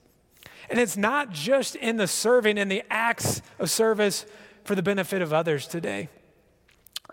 And 0.69 0.79
it's 0.79 0.95
not 0.95 1.31
just 1.31 1.75
in 1.75 1.97
the 1.97 2.07
serving 2.07 2.57
and 2.57 2.71
the 2.71 2.83
acts 2.89 3.41
of 3.59 3.69
service 3.69 4.25
for 4.63 4.75
the 4.75 4.83
benefit 4.83 5.21
of 5.21 5.33
others 5.33 5.67
today. 5.67 6.07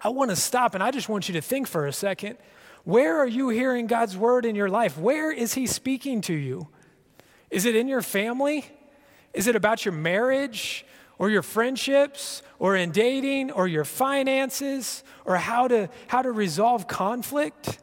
I 0.03 0.09
want 0.09 0.31
to 0.31 0.37
stop 0.37 0.75
and 0.75 0.83
I 0.83 0.91
just 0.91 1.09
want 1.09 1.29
you 1.29 1.35
to 1.35 1.41
think 1.41 1.67
for 1.67 1.87
a 1.87 1.93
second. 1.93 2.39
Where 2.85 3.19
are 3.19 3.27
you 3.27 3.51
hearing 3.51 3.87
God's 3.87 4.17
word 4.17 4.47
in 4.47 4.55
your 4.55 4.69
life? 4.69 4.97
Where 4.97 5.31
is 5.31 5.55
He 5.55 5.67
speaking 5.67 6.21
to 6.23 6.35
you? 6.35 6.69
Is 7.51 7.67
it 7.67 7.77
in 7.77 7.89
your 7.89 8.03
family? 8.03 8.65
Is 9.35 9.47
it 9.47 9.57
about 9.57 9.85
your 9.85 9.93
marriage 9.93 10.87
or 11.19 11.31
your 11.31 11.43
friendships 11.43 12.43
or 12.59 12.77
in 12.77 12.91
dating 12.91 13.51
or 13.51 13.69
your 13.69 13.85
finances 13.85 15.05
or 15.25 15.37
how 15.37 15.69
to, 15.69 15.91
how 16.09 16.23
to 16.23 16.33
resolve 16.33 16.89
conflict? 16.89 17.79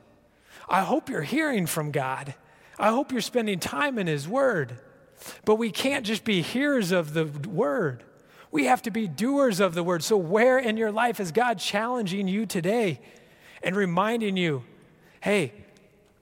I 0.68 0.82
hope 0.82 1.10
you're 1.10 1.22
hearing 1.22 1.68
from 1.68 1.92
God. 1.92 2.34
I 2.80 2.90
hope 2.90 3.12
you're 3.12 3.22
spending 3.22 3.60
time 3.60 3.98
in 3.98 4.08
His 4.08 4.28
Word. 4.28 4.80
But 5.46 5.56
we 5.56 5.72
can't 5.72 6.06
just 6.06 6.24
be 6.24 6.42
hearers 6.42 6.92
of 6.92 7.14
the 7.14 7.26
Word. 7.26 8.04
We 8.52 8.66
have 8.66 8.82
to 8.84 8.92
be 8.92 9.08
doers 9.08 9.60
of 9.60 9.74
the 9.74 9.84
Word. 9.84 10.04
So, 10.04 10.18
where 10.18 10.58
in 10.58 10.78
your 10.78 10.92
life 10.92 11.20
is 11.20 11.32
God 11.32 11.60
challenging 11.60 12.28
you 12.28 12.46
today 12.46 13.00
and 13.62 13.76
reminding 13.76 14.38
you, 14.38 14.64
hey, 15.22 15.54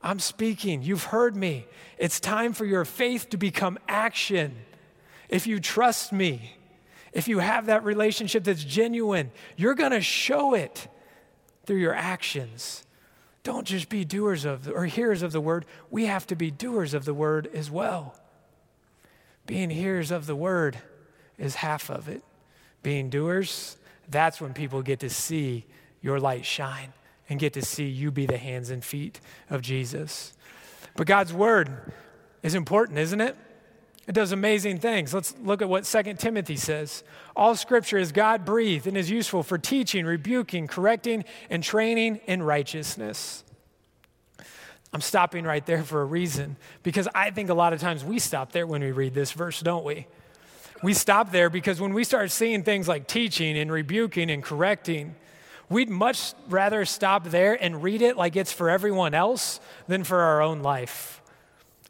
I'm 0.01 0.19
speaking, 0.19 0.81
you've 0.81 1.05
heard 1.05 1.35
me. 1.35 1.65
It's 1.97 2.19
time 2.19 2.53
for 2.53 2.65
your 2.65 2.85
faith 2.85 3.29
to 3.29 3.37
become 3.37 3.77
action 3.87 4.55
if 5.29 5.47
you 5.47 5.59
trust 5.59 6.11
me, 6.11 6.55
if 7.13 7.27
you 7.27 7.39
have 7.39 7.67
that 7.67 7.83
relationship 7.83 8.43
that's 8.43 8.63
genuine, 8.63 9.31
you're 9.55 9.75
going 9.75 9.91
to 9.91 10.01
show 10.01 10.53
it 10.53 10.87
through 11.65 11.77
your 11.77 11.95
actions. 11.95 12.83
Don't 13.43 13.65
just 13.65 13.89
be 13.89 14.05
doers 14.05 14.45
of 14.45 14.65
the, 14.65 14.71
or 14.71 14.85
hearers 14.85 15.21
of 15.21 15.31
the 15.31 15.41
word. 15.41 15.65
We 15.89 16.05
have 16.05 16.27
to 16.27 16.35
be 16.35 16.51
doers 16.51 16.93
of 16.93 17.05
the 17.05 17.13
word 17.13 17.47
as 17.53 17.71
well. 17.71 18.15
Being 19.45 19.69
hearers 19.69 20.11
of 20.11 20.25
the 20.25 20.35
word 20.35 20.77
is 21.37 21.55
half 21.55 21.89
of 21.89 22.07
it. 22.07 22.23
Being 22.83 23.09
doers, 23.09 23.77
that's 24.09 24.39
when 24.39 24.53
people 24.53 24.81
get 24.81 24.99
to 24.99 25.09
see 25.09 25.65
your 26.01 26.19
light 26.19 26.45
shine 26.45 26.93
and 27.29 27.39
get 27.39 27.53
to 27.53 27.61
see 27.61 27.85
you 27.85 28.11
be 28.11 28.25
the 28.25 28.37
hands 28.37 28.69
and 28.69 28.83
feet 28.83 29.19
of 29.49 29.61
Jesus. 29.61 30.33
But 30.95 31.07
God's 31.07 31.33
word 31.33 31.91
is 32.43 32.53
important, 32.53 32.99
isn't 32.99 33.21
it? 33.21 33.35
It 34.07 34.13
does 34.13 34.31
amazing 34.31 34.79
things. 34.79 35.13
Let's 35.13 35.33
look 35.41 35.63
at 35.63 35.69
what 35.69 35.83
2 35.85 36.13
Timothy 36.13 36.57
says. 36.57 37.03
All 37.35 37.55
scripture 37.55 37.97
is 37.97 38.11
God 38.11 38.45
breathed 38.45 38.85
and 38.85 38.95
is 38.95 39.09
useful 39.09 39.41
for 39.41 39.57
teaching, 39.57 40.05
rebuking, 40.05 40.67
correcting, 40.67 41.25
and 41.49 41.63
training 41.63 42.17
in 42.27 42.43
righteousness. 42.43 43.43
I'm 44.93 45.01
stopping 45.01 45.43
right 45.43 45.65
there 45.65 45.83
for 45.83 46.01
a 46.01 46.05
reason 46.05 46.55
because 46.83 47.07
I 47.15 47.31
think 47.31 47.49
a 47.49 47.55
lot 47.55 47.73
of 47.73 47.81
times 47.81 48.05
we 48.05 48.19
stop 48.19 48.51
there 48.51 48.67
when 48.67 48.81
we 48.81 48.91
read 48.91 49.13
this 49.13 49.31
verse, 49.31 49.59
don't 49.59 49.83
we? 49.83 50.05
We 50.83 50.93
stop 50.93 51.31
there 51.31 51.49
because 51.49 51.79
when 51.79 51.93
we 51.93 52.03
start 52.03 52.31
seeing 52.31 52.63
things 52.63 52.87
like 52.87 53.07
teaching 53.07 53.57
and 53.57 53.71
rebuking 53.71 54.29
and 54.29 54.43
correcting, 54.43 55.15
we'd 55.69 55.89
much 55.89 56.33
rather 56.47 56.85
stop 56.85 57.25
there 57.25 57.61
and 57.61 57.81
read 57.81 58.01
it 58.01 58.17
like 58.17 58.35
it's 58.35 58.51
for 58.51 58.69
everyone 58.69 59.13
else 59.13 59.59
than 59.87 60.03
for 60.03 60.21
our 60.21 60.41
own 60.41 60.61
life. 60.61 61.21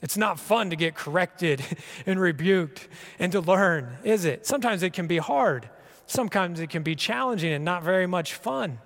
It's 0.02 0.18
not 0.18 0.40
fun 0.40 0.70
to 0.70 0.76
get 0.76 0.96
corrected 0.96 1.64
and 2.06 2.20
rebuked 2.20 2.88
and 3.18 3.32
to 3.32 3.42
learn, 3.42 3.98
is 4.04 4.26
it? 4.26 4.46
Sometimes 4.46 4.84
it 4.84 4.94
can 4.94 5.08
be 5.08 5.18
hard. 5.18 5.70
Sometimes 6.08 6.60
it 6.60 6.70
can 6.70 6.84
be 6.84 6.96
challenging 6.96 7.52
and 7.52 7.66
not 7.66 7.84
very 7.84 8.06
much 8.06 8.34
fun. 8.34 8.80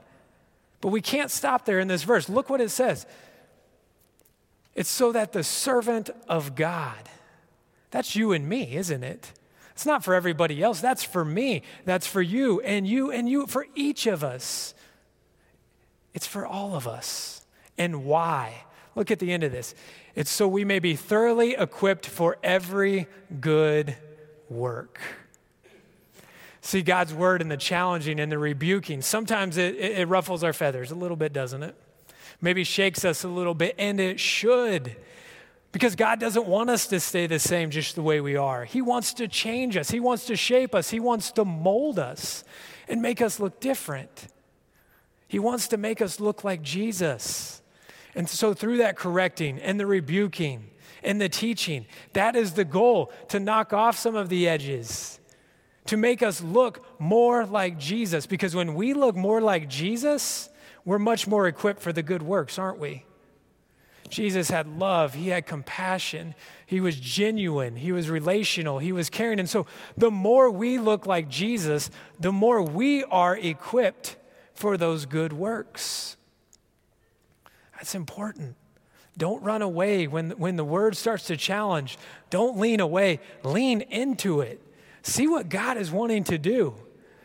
But 0.82 0.90
we 0.90 1.02
can't 1.02 1.30
stop 1.30 1.66
there 1.66 1.80
in 1.80 1.90
this 1.90 2.04
verse. 2.04 2.30
Look 2.30 2.50
what 2.50 2.62
it 2.62 2.70
says. 2.70 3.06
It's 4.76 4.90
so 4.90 5.12
that 5.12 5.34
the 5.34 5.44
servant 5.44 6.10
of 6.30 6.56
God, 6.56 7.10
that's 7.92 8.16
you 8.16 8.32
and 8.32 8.48
me, 8.48 8.76
isn't 8.76 9.04
it? 9.04 9.34
It's 9.80 9.86
not 9.86 10.04
for 10.04 10.14
everybody 10.14 10.62
else. 10.62 10.82
That's 10.82 11.06
for 11.06 11.24
me. 11.24 11.62
That's 11.86 12.06
for 12.06 12.22
you 12.22 12.60
and 12.60 12.86
you 12.86 13.12
and 13.12 13.30
you, 13.30 13.48
for 13.48 13.66
each 13.76 14.08
of 14.08 14.26
us. 14.26 14.74
It's 16.14 16.28
for 16.28 16.46
all 16.46 16.76
of 16.76 16.86
us. 16.86 17.46
And 17.78 18.04
why? 18.04 18.66
Look 18.94 19.10
at 19.10 19.20
the 19.20 19.32
end 19.32 19.46
of 19.46 19.54
this. 19.54 19.74
It's 20.16 20.30
so 20.30 20.50
we 20.50 20.66
may 20.66 20.80
be 20.80 20.98
thoroughly 20.98 21.56
equipped 21.56 22.06
for 22.06 22.38
every 22.44 23.08
good 23.40 23.96
work. 24.50 25.00
See, 26.60 26.82
God's 26.82 27.14
word 27.14 27.42
and 27.42 27.50
the 27.50 27.56
challenging 27.56 28.20
and 28.20 28.30
the 28.30 28.38
rebuking, 28.38 29.02
sometimes 29.02 29.56
it, 29.56 29.76
it, 29.76 30.00
it 30.00 30.08
ruffles 30.10 30.44
our 30.44 30.52
feathers 30.52 30.92
a 30.92 30.96
little 30.96 31.16
bit, 31.16 31.32
doesn't 31.32 31.64
it? 31.64 31.74
Maybe 32.42 32.66
shakes 32.66 33.06
us 33.06 33.24
a 33.24 33.30
little 33.30 33.56
bit, 33.56 33.76
and 33.78 34.02
it 34.02 34.20
should. 34.20 34.98
Because 35.72 35.96
God 35.96 36.20
doesn't 36.20 36.48
want 36.48 36.70
us 36.70 36.88
to 36.88 37.00
stay 37.00 37.28
the 37.28 37.38
same 37.38 37.70
just 37.70 37.96
the 37.96 38.02
way 38.02 38.22
we 38.22 38.36
are. 38.36 38.66
He 38.66 38.82
wants 38.82 39.14
to 39.16 39.28
change 39.28 39.78
us, 39.78 39.92
He 39.92 40.00
wants 40.00 40.26
to 40.26 40.36
shape 40.36 40.74
us, 40.74 40.90
He 40.90 41.00
wants 41.00 41.32
to 41.34 41.46
mold 41.46 42.00
us 42.00 42.44
and 42.88 43.02
make 43.02 43.22
us 43.22 43.40
look 43.40 43.60
different. 43.60 44.28
He 45.28 45.38
wants 45.38 45.68
to 45.68 45.78
make 45.78 46.02
us 46.02 46.20
look 46.20 46.44
like 46.44 46.64
Jesus. 46.64 47.62
And 48.16 48.28
so, 48.28 48.56
through 48.56 48.78
that 48.78 48.98
correcting 48.98 49.60
and 49.60 49.80
the 49.80 49.86
rebuking 49.86 50.72
and 51.04 51.22
the 51.22 51.30
teaching, 51.30 51.86
that 52.14 52.36
is 52.36 52.54
the 52.54 52.66
goal 52.66 53.12
to 53.30 53.40
knock 53.40 53.72
off 53.72 53.98
some 53.98 54.16
of 54.16 54.30
the 54.30 54.50
edges, 54.50 55.20
to 55.86 55.98
make 55.98 56.24
us 56.24 56.42
look 56.42 57.00
more 57.00 57.46
like 57.46 57.78
Jesus. 57.78 58.26
Because 58.26 58.56
when 58.56 58.74
we 58.74 58.94
look 58.96 59.16
more 59.16 59.40
like 59.40 59.70
Jesus, 59.70 60.50
we're 60.84 60.98
much 60.98 61.28
more 61.28 61.48
equipped 61.48 61.82
for 61.82 61.94
the 61.94 62.02
good 62.02 62.24
works, 62.24 62.58
aren't 62.58 62.80
we? 62.80 63.06
Jesus 64.10 64.50
had 64.50 64.68
love, 64.68 65.14
he 65.14 65.30
had 65.30 65.46
compassion, 65.46 66.36
he 66.66 66.80
was 66.82 67.00
genuine, 67.00 67.76
he 67.76 67.92
was 67.92 68.10
relational, 68.10 68.80
he 68.80 68.92
was 68.92 69.10
caring. 69.10 69.40
And 69.40 69.50
so 69.50 69.66
the 69.98 70.12
more 70.12 70.50
we 70.50 70.78
look 70.78 71.06
like 71.06 71.30
Jesus, 71.30 71.90
the 72.20 72.32
more 72.32 72.62
we 72.62 73.04
are 73.06 73.38
equipped 73.38 74.18
for 74.54 74.78
those 74.78 75.06
good 75.06 75.34
works. 75.34 76.18
That's 77.74 77.96
important. 77.96 78.56
Don't 79.18 79.44
run 79.44 79.62
away 79.62 80.08
when, 80.08 80.32
when 80.32 80.56
the 80.56 80.64
word 80.64 80.96
starts 80.96 81.28
to 81.28 81.38
challenge. 81.38 81.98
Don't 82.30 82.58
lean 82.58 82.80
away, 82.80 83.20
lean 83.44 83.82
into 83.82 84.42
it. 84.42 84.62
See 85.02 85.28
what 85.28 85.50
God 85.50 85.78
is 85.78 85.92
wanting 85.92 86.24
to 86.26 86.38
do. 86.38 86.76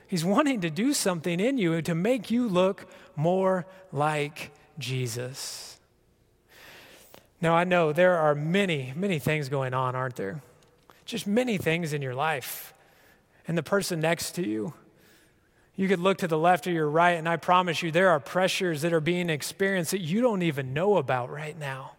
He's 0.07 0.25
wanting 0.25 0.61
to 0.61 0.71
do 0.71 0.93
something 0.93 1.41
in 1.41 1.59
you 1.59 1.83
to 1.83 1.95
make 1.95 2.31
you 2.31 2.49
look 2.49 2.87
more 3.17 3.67
like 3.93 4.53
Jesus. 4.79 5.74
Now, 7.45 7.55
I 7.55 7.65
know 7.65 7.93
there 7.93 8.17
are 8.17 8.35
many, 8.35 8.95
many 8.97 9.19
things 9.19 9.51
going 9.51 9.75
on, 9.75 9.95
aren't 9.95 10.17
there? 10.17 10.41
Just 11.05 11.27
many 11.27 11.59
things 11.59 11.93
in 11.93 12.01
your 12.01 12.15
life. 12.15 12.73
And 13.47 13.59
the 13.59 13.63
person 13.63 14.01
next 14.01 14.33
to 14.37 14.49
you, 14.49 14.73
you 15.77 15.87
could 15.87 16.01
look 16.01 16.17
to 16.19 16.27
the 16.27 16.39
left 16.39 16.67
or 16.67 16.71
your 16.71 16.89
right, 16.89 17.19
and 17.19 17.29
I 17.29 17.37
promise 17.37 17.83
you, 17.83 17.91
there 17.91 18.09
are 18.09 18.19
pressures 18.19 18.81
that 18.81 18.95
are 18.95 19.01
being 19.01 19.29
experienced 19.29 19.91
that 19.91 20.01
you 20.01 20.23
don't 20.23 20.41
even 20.41 20.73
know 20.73 20.97
about 20.97 21.31
right 21.31 21.59
now. 21.59 21.93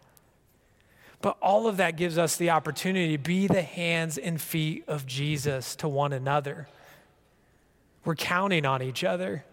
But 1.22 1.36
all 1.40 1.68
of 1.68 1.76
that 1.76 1.96
gives 1.96 2.18
us 2.18 2.34
the 2.34 2.50
opportunity 2.50 3.16
to 3.16 3.22
be 3.22 3.46
the 3.46 3.62
hands 3.62 4.18
and 4.18 4.40
feet 4.40 4.82
of 4.88 5.06
Jesus 5.06 5.76
to 5.76 5.86
one 5.86 6.12
another. 6.12 6.66
We're 8.04 8.16
counting 8.16 8.66
on 8.66 8.82
each 8.82 9.04
other. 9.04 9.44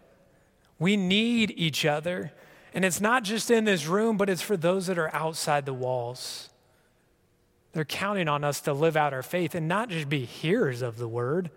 We 0.80 0.98
need 0.98 1.54
each 1.56 1.86
other. 1.86 2.32
And 2.74 2.84
it's 2.84 3.00
not 3.00 3.24
just 3.24 3.52
in 3.52 3.66
this 3.66 3.86
room, 3.86 4.18
but 4.18 4.30
it's 4.30 4.42
for 4.42 4.58
those 4.58 4.88
that 4.88 4.98
are 4.98 5.14
outside 5.14 5.66
the 5.66 5.74
walls. 5.74 6.50
They're 7.74 7.86
counting 7.86 8.28
on 8.28 8.44
us 8.44 8.62
to 8.62 8.74
live 8.74 8.98
out 8.98 9.14
our 9.14 9.24
faith 9.24 9.56
and 9.56 9.68
not 9.68 9.90
just 9.90 10.10
be 10.10 10.26
hearers 10.26 10.82
of 10.82 10.98
the 10.98 11.08
word, 11.08 11.52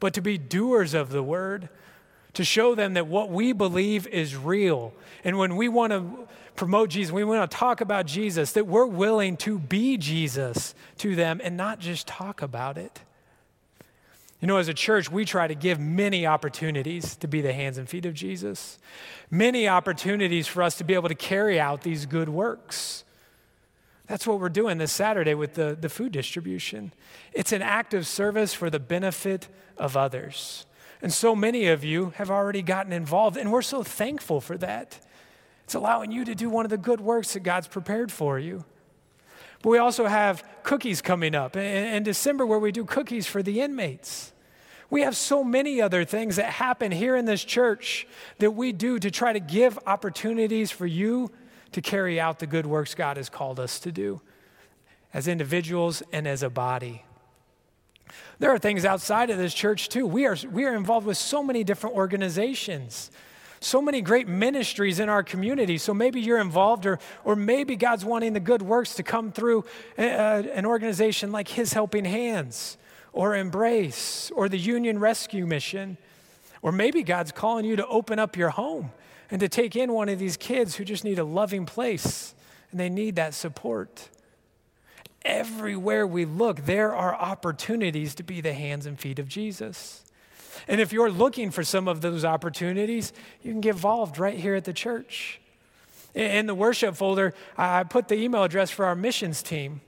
but 0.00 0.14
to 0.14 0.20
be 0.20 0.38
doers 0.38 0.94
of 0.94 1.10
the 1.10 1.22
word, 1.22 1.68
to 2.34 2.44
show 2.44 2.74
them 2.74 2.94
that 2.94 3.06
what 3.06 3.30
we 3.30 3.52
believe 3.52 4.06
is 4.06 4.36
real. 4.36 4.92
And 5.22 5.38
when 5.38 5.56
we 5.56 5.68
want 5.68 5.92
to 5.92 6.28
promote 6.56 6.90
Jesus, 6.90 7.12
we 7.12 7.24
want 7.24 7.50
to 7.50 7.56
talk 7.56 7.80
about 7.80 8.06
Jesus, 8.06 8.52
that 8.52 8.66
we're 8.66 8.86
willing 8.86 9.36
to 9.38 9.58
be 9.58 9.96
Jesus 9.96 10.74
to 10.98 11.14
them 11.14 11.40
and 11.42 11.56
not 11.56 11.78
just 11.78 12.06
talk 12.06 12.42
about 12.42 12.78
it. 12.78 13.00
You 14.44 14.48
know, 14.48 14.58
as 14.58 14.68
a 14.68 14.74
church, 14.74 15.10
we 15.10 15.24
try 15.24 15.46
to 15.46 15.54
give 15.54 15.80
many 15.80 16.26
opportunities 16.26 17.16
to 17.16 17.26
be 17.26 17.40
the 17.40 17.54
hands 17.54 17.78
and 17.78 17.88
feet 17.88 18.04
of 18.04 18.12
Jesus, 18.12 18.78
many 19.30 19.66
opportunities 19.66 20.46
for 20.46 20.62
us 20.62 20.76
to 20.76 20.84
be 20.84 20.92
able 20.92 21.08
to 21.08 21.14
carry 21.14 21.58
out 21.58 21.80
these 21.80 22.04
good 22.04 22.28
works. 22.28 23.04
That's 24.06 24.26
what 24.26 24.40
we're 24.40 24.50
doing 24.50 24.76
this 24.76 24.92
Saturday 24.92 25.32
with 25.32 25.54
the, 25.54 25.74
the 25.80 25.88
food 25.88 26.12
distribution. 26.12 26.92
It's 27.32 27.52
an 27.52 27.62
act 27.62 27.94
of 27.94 28.06
service 28.06 28.52
for 28.52 28.68
the 28.68 28.78
benefit 28.78 29.48
of 29.78 29.96
others. 29.96 30.66
And 31.00 31.10
so 31.10 31.34
many 31.34 31.68
of 31.68 31.82
you 31.82 32.12
have 32.16 32.30
already 32.30 32.60
gotten 32.60 32.92
involved, 32.92 33.38
and 33.38 33.50
we're 33.50 33.62
so 33.62 33.82
thankful 33.82 34.42
for 34.42 34.58
that. 34.58 35.00
It's 35.64 35.74
allowing 35.74 36.12
you 36.12 36.22
to 36.26 36.34
do 36.34 36.50
one 36.50 36.66
of 36.66 36.70
the 36.70 36.76
good 36.76 37.00
works 37.00 37.32
that 37.32 37.44
God's 37.44 37.68
prepared 37.68 38.12
for 38.12 38.38
you. 38.38 38.66
But 39.62 39.70
we 39.70 39.78
also 39.78 40.04
have 40.04 40.44
cookies 40.64 41.00
coming 41.00 41.34
up 41.34 41.56
in, 41.56 41.62
in 41.64 42.02
December 42.02 42.44
where 42.44 42.58
we 42.58 42.72
do 42.72 42.84
cookies 42.84 43.26
for 43.26 43.42
the 43.42 43.62
inmates. 43.62 44.32
We 44.94 45.02
have 45.02 45.16
so 45.16 45.42
many 45.42 45.82
other 45.82 46.04
things 46.04 46.36
that 46.36 46.44
happen 46.44 46.92
here 46.92 47.16
in 47.16 47.24
this 47.24 47.42
church 47.42 48.06
that 48.38 48.52
we 48.52 48.70
do 48.70 49.00
to 49.00 49.10
try 49.10 49.32
to 49.32 49.40
give 49.40 49.76
opportunities 49.88 50.70
for 50.70 50.86
you 50.86 51.32
to 51.72 51.80
carry 51.80 52.20
out 52.20 52.38
the 52.38 52.46
good 52.46 52.64
works 52.64 52.94
God 52.94 53.16
has 53.16 53.28
called 53.28 53.58
us 53.58 53.80
to 53.80 53.90
do 53.90 54.20
as 55.12 55.26
individuals 55.26 56.04
and 56.12 56.28
as 56.28 56.44
a 56.44 56.48
body. 56.48 57.04
There 58.38 58.52
are 58.52 58.58
things 58.60 58.84
outside 58.84 59.30
of 59.30 59.36
this 59.36 59.52
church 59.52 59.88
too. 59.88 60.06
We 60.06 60.26
are, 60.26 60.36
we 60.48 60.64
are 60.64 60.76
involved 60.76 61.08
with 61.08 61.16
so 61.16 61.42
many 61.42 61.64
different 61.64 61.96
organizations, 61.96 63.10
so 63.58 63.82
many 63.82 64.00
great 64.00 64.28
ministries 64.28 65.00
in 65.00 65.08
our 65.08 65.24
community. 65.24 65.76
So 65.76 65.92
maybe 65.92 66.20
you're 66.20 66.40
involved, 66.40 66.86
or, 66.86 67.00
or 67.24 67.34
maybe 67.34 67.74
God's 67.74 68.04
wanting 68.04 68.32
the 68.32 68.38
good 68.38 68.62
works 68.62 68.94
to 68.94 69.02
come 69.02 69.32
through 69.32 69.64
a, 69.98 70.06
a, 70.06 70.52
an 70.54 70.64
organization 70.64 71.32
like 71.32 71.48
His 71.48 71.72
Helping 71.72 72.04
Hands 72.04 72.76
or 73.14 73.36
Embrace 73.36 74.30
or 74.34 74.48
the 74.48 74.58
Union 74.58 74.98
Rescue 74.98 75.46
Mission. 75.46 75.96
Or 76.60 76.72
maybe 76.72 77.02
God's 77.02 77.32
calling 77.32 77.64
you 77.64 77.76
to 77.76 77.86
open 77.86 78.18
up 78.18 78.36
your 78.36 78.50
home 78.50 78.90
and 79.30 79.40
to 79.40 79.48
take 79.48 79.76
in 79.76 79.92
one 79.92 80.08
of 80.08 80.18
these 80.18 80.36
kids 80.36 80.76
who 80.76 80.84
just 80.84 81.04
need 81.04 81.18
a 81.18 81.24
loving 81.24 81.64
place 81.64 82.34
and 82.70 82.80
they 82.80 82.88
need 82.88 83.16
that 83.16 83.34
support. 83.34 84.08
Everywhere 85.24 86.06
we 86.06 86.24
look, 86.24 86.66
there 86.66 86.94
are 86.94 87.14
opportunities 87.14 88.14
to 88.16 88.22
be 88.22 88.40
the 88.40 88.52
hands 88.52 88.84
and 88.84 88.98
feet 88.98 89.18
of 89.18 89.28
Jesus. 89.28 90.04
And 90.68 90.80
if 90.80 90.92
you're 90.92 91.10
looking 91.10 91.50
for 91.50 91.62
some 91.62 91.88
of 91.88 92.00
those 92.00 92.24
opportunities, 92.24 93.12
you 93.42 93.52
can 93.52 93.60
get 93.60 93.74
involved 93.74 94.18
right 94.18 94.36
here 94.36 94.54
at 94.54 94.64
the 94.64 94.72
church. 94.72 95.40
In 96.14 96.46
the 96.46 96.54
worship 96.54 96.94
folder, 96.94 97.34
I 97.56 97.84
put 97.84 98.08
the 98.08 98.16
email 98.16 98.44
address 98.44 98.70
for 98.70 98.84
our 98.84 98.94
missions 98.94 99.42
team. 99.42 99.80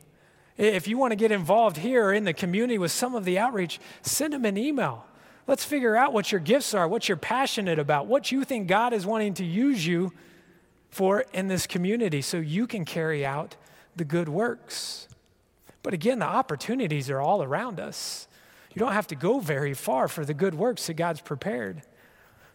If 0.56 0.88
you 0.88 0.96
want 0.96 1.12
to 1.12 1.16
get 1.16 1.32
involved 1.32 1.76
here 1.76 2.12
in 2.12 2.24
the 2.24 2.32
community 2.32 2.78
with 2.78 2.90
some 2.90 3.14
of 3.14 3.24
the 3.24 3.38
outreach, 3.38 3.78
send 4.02 4.32
them 4.32 4.44
an 4.44 4.56
email. 4.56 5.04
Let's 5.46 5.64
figure 5.64 5.96
out 5.96 6.12
what 6.12 6.32
your 6.32 6.40
gifts 6.40 6.74
are, 6.74 6.88
what 6.88 7.08
you're 7.08 7.16
passionate 7.16 7.78
about, 7.78 8.06
what 8.06 8.32
you 8.32 8.42
think 8.42 8.66
God 8.66 8.92
is 8.92 9.06
wanting 9.06 9.34
to 9.34 9.44
use 9.44 9.86
you 9.86 10.12
for 10.90 11.24
in 11.32 11.48
this 11.48 11.66
community 11.66 12.22
so 12.22 12.38
you 12.38 12.66
can 12.66 12.84
carry 12.84 13.24
out 13.24 13.54
the 13.94 14.04
good 14.04 14.28
works. 14.28 15.08
But 15.82 15.94
again, 15.94 16.18
the 16.18 16.26
opportunities 16.26 17.10
are 17.10 17.20
all 17.20 17.42
around 17.42 17.78
us. 17.78 18.26
You 18.74 18.80
don't 18.80 18.92
have 18.92 19.06
to 19.08 19.14
go 19.14 19.38
very 19.38 19.72
far 19.72 20.08
for 20.08 20.24
the 20.24 20.34
good 20.34 20.54
works 20.54 20.86
that 20.86 20.94
God's 20.94 21.20
prepared. 21.20 21.82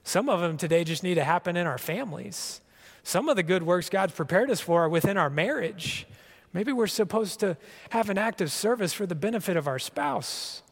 Some 0.03 0.27
of 0.27 0.41
them 0.41 0.57
today 0.57 0.83
just 0.83 1.03
need 1.03 1.15
to 1.15 1.23
happen 1.23 1.55
in 1.55 1.67
our 1.67 1.77
families. 1.77 2.61
Some 3.03 3.29
of 3.29 3.35
the 3.35 3.43
good 3.43 3.63
works 3.63 3.89
God's 3.89 4.13
prepared 4.13 4.51
us 4.51 4.59
for 4.59 4.83
are 4.83 4.89
within 4.89 5.17
our 5.17 5.29
marriage. 5.29 6.07
Maybe 6.53 6.73
we're 6.73 6.87
supposed 6.87 7.39
to 7.39 7.57
have 7.91 8.09
an 8.09 8.17
act 8.17 8.41
of 8.41 8.51
service 8.51 8.93
for 8.93 9.05
the 9.05 9.15
benefit 9.15 9.55
of 9.55 9.67
our 9.67 9.79
spouse 9.79 10.63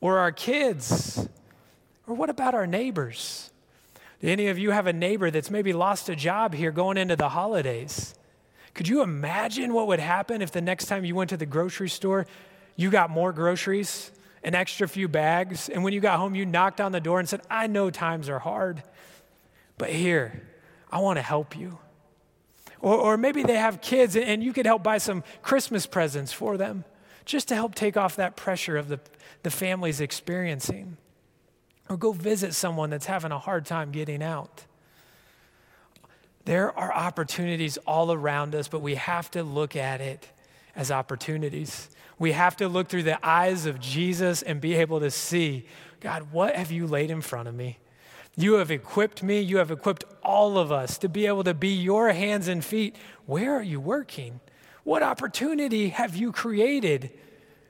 or 0.00 0.18
our 0.18 0.32
kids. 0.32 1.28
Or 2.06 2.14
what 2.14 2.30
about 2.30 2.54
our 2.54 2.66
neighbors? 2.66 3.50
Do 4.20 4.28
any 4.28 4.48
of 4.48 4.58
you 4.58 4.70
have 4.70 4.86
a 4.86 4.92
neighbor 4.92 5.30
that's 5.30 5.50
maybe 5.50 5.72
lost 5.72 6.08
a 6.08 6.16
job 6.16 6.54
here 6.54 6.70
going 6.70 6.96
into 6.96 7.16
the 7.16 7.30
holidays? 7.30 8.14
Could 8.74 8.88
you 8.88 9.02
imagine 9.02 9.72
what 9.72 9.86
would 9.86 10.00
happen 10.00 10.42
if 10.42 10.52
the 10.52 10.60
next 10.60 10.86
time 10.86 11.04
you 11.04 11.14
went 11.14 11.30
to 11.30 11.36
the 11.36 11.46
grocery 11.46 11.88
store, 11.88 12.26
you 12.76 12.90
got 12.90 13.10
more 13.10 13.32
groceries, 13.32 14.10
an 14.44 14.54
extra 14.54 14.86
few 14.86 15.08
bags, 15.08 15.70
and 15.70 15.82
when 15.82 15.94
you 15.94 16.00
got 16.00 16.18
home, 16.18 16.34
you 16.34 16.44
knocked 16.44 16.80
on 16.80 16.92
the 16.92 17.00
door 17.00 17.18
and 17.18 17.28
said, 17.28 17.40
I 17.50 17.66
know 17.66 17.90
times 17.90 18.28
are 18.28 18.38
hard, 18.38 18.82
but 19.78 19.88
here, 19.88 20.42
I 20.90 21.00
want 21.00 21.16
to 21.16 21.22
help 21.22 21.56
you. 21.56 21.78
Or, 22.80 22.94
or 22.94 23.16
maybe 23.16 23.42
they 23.42 23.56
have 23.56 23.80
kids 23.80 24.16
and 24.16 24.42
you 24.42 24.52
could 24.52 24.66
help 24.66 24.82
buy 24.82 24.98
some 24.98 25.24
Christmas 25.42 25.86
presents 25.86 26.32
for 26.32 26.56
them 26.56 26.84
just 27.24 27.48
to 27.48 27.54
help 27.54 27.74
take 27.74 27.96
off 27.96 28.16
that 28.16 28.36
pressure 28.36 28.76
of 28.76 28.88
the, 28.88 29.00
the 29.42 29.50
family's 29.50 30.00
experiencing. 30.00 30.96
Or 31.88 31.96
go 31.96 32.12
visit 32.12 32.54
someone 32.54 32.90
that's 32.90 33.06
having 33.06 33.32
a 33.32 33.38
hard 33.38 33.66
time 33.66 33.92
getting 33.92 34.22
out. 34.22 34.64
There 36.44 36.76
are 36.78 36.92
opportunities 36.92 37.76
all 37.78 38.12
around 38.12 38.54
us, 38.54 38.68
but 38.68 38.80
we 38.80 38.94
have 38.94 39.30
to 39.32 39.42
look 39.42 39.74
at 39.74 40.00
it 40.00 40.28
as 40.76 40.90
opportunities. 40.90 41.90
We 42.18 42.32
have 42.32 42.56
to 42.56 42.68
look 42.68 42.88
through 42.88 43.02
the 43.02 43.24
eyes 43.26 43.66
of 43.66 43.80
Jesus 43.80 44.42
and 44.42 44.60
be 44.60 44.74
able 44.74 45.00
to 45.00 45.10
see 45.10 45.66
God, 46.00 46.30
what 46.30 46.54
have 46.54 46.70
you 46.70 46.86
laid 46.86 47.10
in 47.10 47.20
front 47.20 47.48
of 47.48 47.54
me? 47.54 47.78
You 48.36 48.54
have 48.54 48.70
equipped 48.70 49.22
me, 49.22 49.40
you 49.40 49.56
have 49.56 49.70
equipped 49.70 50.04
all 50.22 50.58
of 50.58 50.70
us 50.70 50.98
to 50.98 51.08
be 51.08 51.26
able 51.26 51.44
to 51.44 51.54
be 51.54 51.68
your 51.68 52.12
hands 52.12 52.48
and 52.48 52.62
feet. 52.62 52.96
Where 53.24 53.54
are 53.54 53.62
you 53.62 53.80
working? 53.80 54.40
What 54.84 55.02
opportunity 55.02 55.88
have 55.88 56.14
you 56.14 56.32
created 56.32 57.10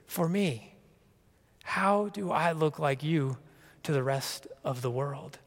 for 0.05 0.27
me? 0.27 0.73
How 1.63 2.09
do 2.09 2.31
I 2.31 2.51
look 2.51 2.79
like 2.79 3.01
you 3.01 3.37
to 3.83 3.93
the 3.93 4.03
rest 4.03 4.47
of 4.63 4.81
the 4.81 4.91
world? 4.91 5.39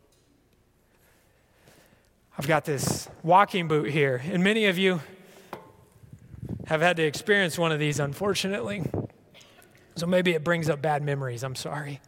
I've 2.38 2.48
got 2.48 2.64
this 2.64 3.06
walking 3.22 3.68
boot 3.68 3.90
here, 3.90 4.22
and 4.24 4.42
many 4.42 4.64
of 4.64 4.78
you 4.78 5.00
have 6.66 6.80
had 6.80 6.96
to 6.96 7.02
experience 7.02 7.58
one 7.58 7.72
of 7.72 7.78
these, 7.78 8.00
unfortunately. 8.00 8.84
So 9.96 10.06
maybe 10.06 10.32
it 10.32 10.42
brings 10.42 10.70
up 10.70 10.80
bad 10.80 11.02
memories. 11.02 11.42
I'm 11.42 11.54
sorry. 11.54 12.00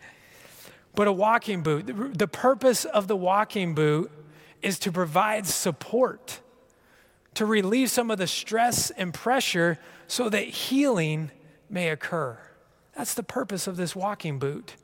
But 0.94 1.08
a 1.08 1.12
walking 1.12 1.62
boot, 1.62 1.90
the 2.18 2.28
purpose 2.28 2.84
of 2.84 3.08
the 3.08 3.16
walking 3.16 3.74
boot 3.74 4.10
is 4.60 4.78
to 4.80 4.92
provide 4.92 5.46
support, 5.46 6.40
to 7.34 7.46
relieve 7.46 7.90
some 7.90 8.10
of 8.10 8.18
the 8.18 8.26
stress 8.26 8.90
and 8.90 9.12
pressure 9.12 9.78
so 10.06 10.28
that 10.28 10.44
healing 10.44 11.30
may 11.70 11.88
occur. 11.88 12.38
That's 12.94 13.14
the 13.14 13.22
purpose 13.22 13.66
of 13.66 13.76
this 13.76 13.96
walking 13.96 14.38
boot. 14.38 14.76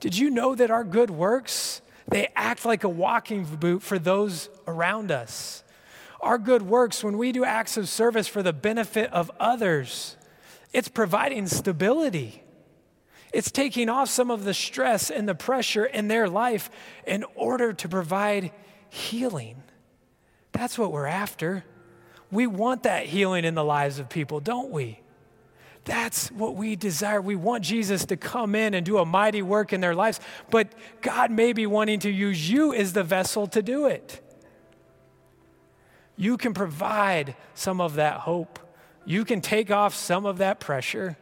Did 0.00 0.18
you 0.18 0.30
know 0.30 0.56
that 0.56 0.70
our 0.70 0.82
good 0.82 1.10
works, 1.10 1.80
they 2.08 2.28
act 2.34 2.64
like 2.64 2.82
a 2.82 2.88
walking 2.88 3.44
boot 3.44 3.82
for 3.82 4.00
those 4.00 4.50
around 4.66 5.12
us? 5.12 5.62
Our 6.20 6.38
good 6.38 6.62
works, 6.62 7.04
when 7.04 7.18
we 7.18 7.30
do 7.30 7.44
acts 7.44 7.76
of 7.76 7.88
service 7.88 8.26
for 8.26 8.42
the 8.42 8.52
benefit 8.52 9.12
of 9.12 9.30
others, 9.38 10.16
it's 10.72 10.88
providing 10.88 11.46
stability. 11.46 12.41
It's 13.32 13.50
taking 13.50 13.88
off 13.88 14.08
some 14.10 14.30
of 14.30 14.44
the 14.44 14.54
stress 14.54 15.10
and 15.10 15.28
the 15.28 15.34
pressure 15.34 15.84
in 15.84 16.08
their 16.08 16.28
life 16.28 16.70
in 17.06 17.24
order 17.34 17.72
to 17.72 17.88
provide 17.88 18.52
healing. 18.90 19.62
That's 20.52 20.78
what 20.78 20.92
we're 20.92 21.06
after. 21.06 21.64
We 22.30 22.46
want 22.46 22.82
that 22.82 23.06
healing 23.06 23.44
in 23.44 23.54
the 23.54 23.64
lives 23.64 23.98
of 23.98 24.08
people, 24.08 24.40
don't 24.40 24.70
we? 24.70 25.00
That's 25.84 26.30
what 26.30 26.54
we 26.54 26.76
desire. 26.76 27.20
We 27.20 27.34
want 27.34 27.64
Jesus 27.64 28.04
to 28.06 28.16
come 28.16 28.54
in 28.54 28.74
and 28.74 28.86
do 28.86 28.98
a 28.98 29.04
mighty 29.04 29.42
work 29.42 29.72
in 29.72 29.80
their 29.80 29.94
lives, 29.94 30.20
but 30.50 30.72
God 31.00 31.30
may 31.30 31.52
be 31.52 31.66
wanting 31.66 32.00
to 32.00 32.10
use 32.10 32.48
you 32.48 32.72
as 32.72 32.92
the 32.92 33.02
vessel 33.02 33.46
to 33.48 33.62
do 33.62 33.86
it. 33.86 34.20
You 36.16 36.36
can 36.36 36.54
provide 36.54 37.34
some 37.54 37.80
of 37.80 37.94
that 37.94 38.20
hope, 38.20 38.58
you 39.04 39.24
can 39.24 39.40
take 39.40 39.70
off 39.70 39.94
some 39.94 40.26
of 40.26 40.38
that 40.38 40.60
pressure. 40.60 41.16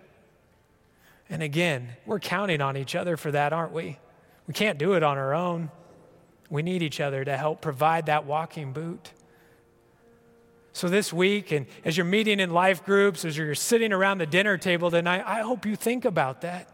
And 1.31 1.43
again, 1.43 1.89
we're 2.05 2.19
counting 2.19 2.61
on 2.61 2.77
each 2.77 2.97
other 2.97 3.17
for 3.17 3.31
that, 3.31 3.53
aren't 3.53 3.73
we? 3.73 3.99
We 4.49 4.53
can't 4.53 4.79
do 4.79 4.95
it 4.95 5.05
on 5.05 5.17
our 5.17 5.33
own. 5.33 5.71
We 6.51 6.63
need 6.63 6.83
each 6.83 7.01
other 7.01 7.25
to 7.25 7.37
help 7.37 7.61
provide 7.61 8.07
that 8.07 8.27
walking 8.27 8.73
boot. 8.73 9.13
So, 10.73 10.89
this 10.89 11.13
week, 11.13 11.53
and 11.53 11.67
as 11.85 11.97
you're 11.97 12.07
meeting 12.07 12.41
in 12.41 12.51
life 12.51 12.85
groups, 12.85 13.25
as 13.25 13.37
you're 13.37 13.55
sitting 13.55 13.93
around 13.93 14.19
the 14.19 14.27
dinner 14.27 14.57
table 14.59 14.91
tonight, 14.91 15.23
I 15.25 15.41
hope 15.41 15.67
you 15.67 15.77
think 15.77 16.05
about 16.05 16.41
that. 16.43 16.69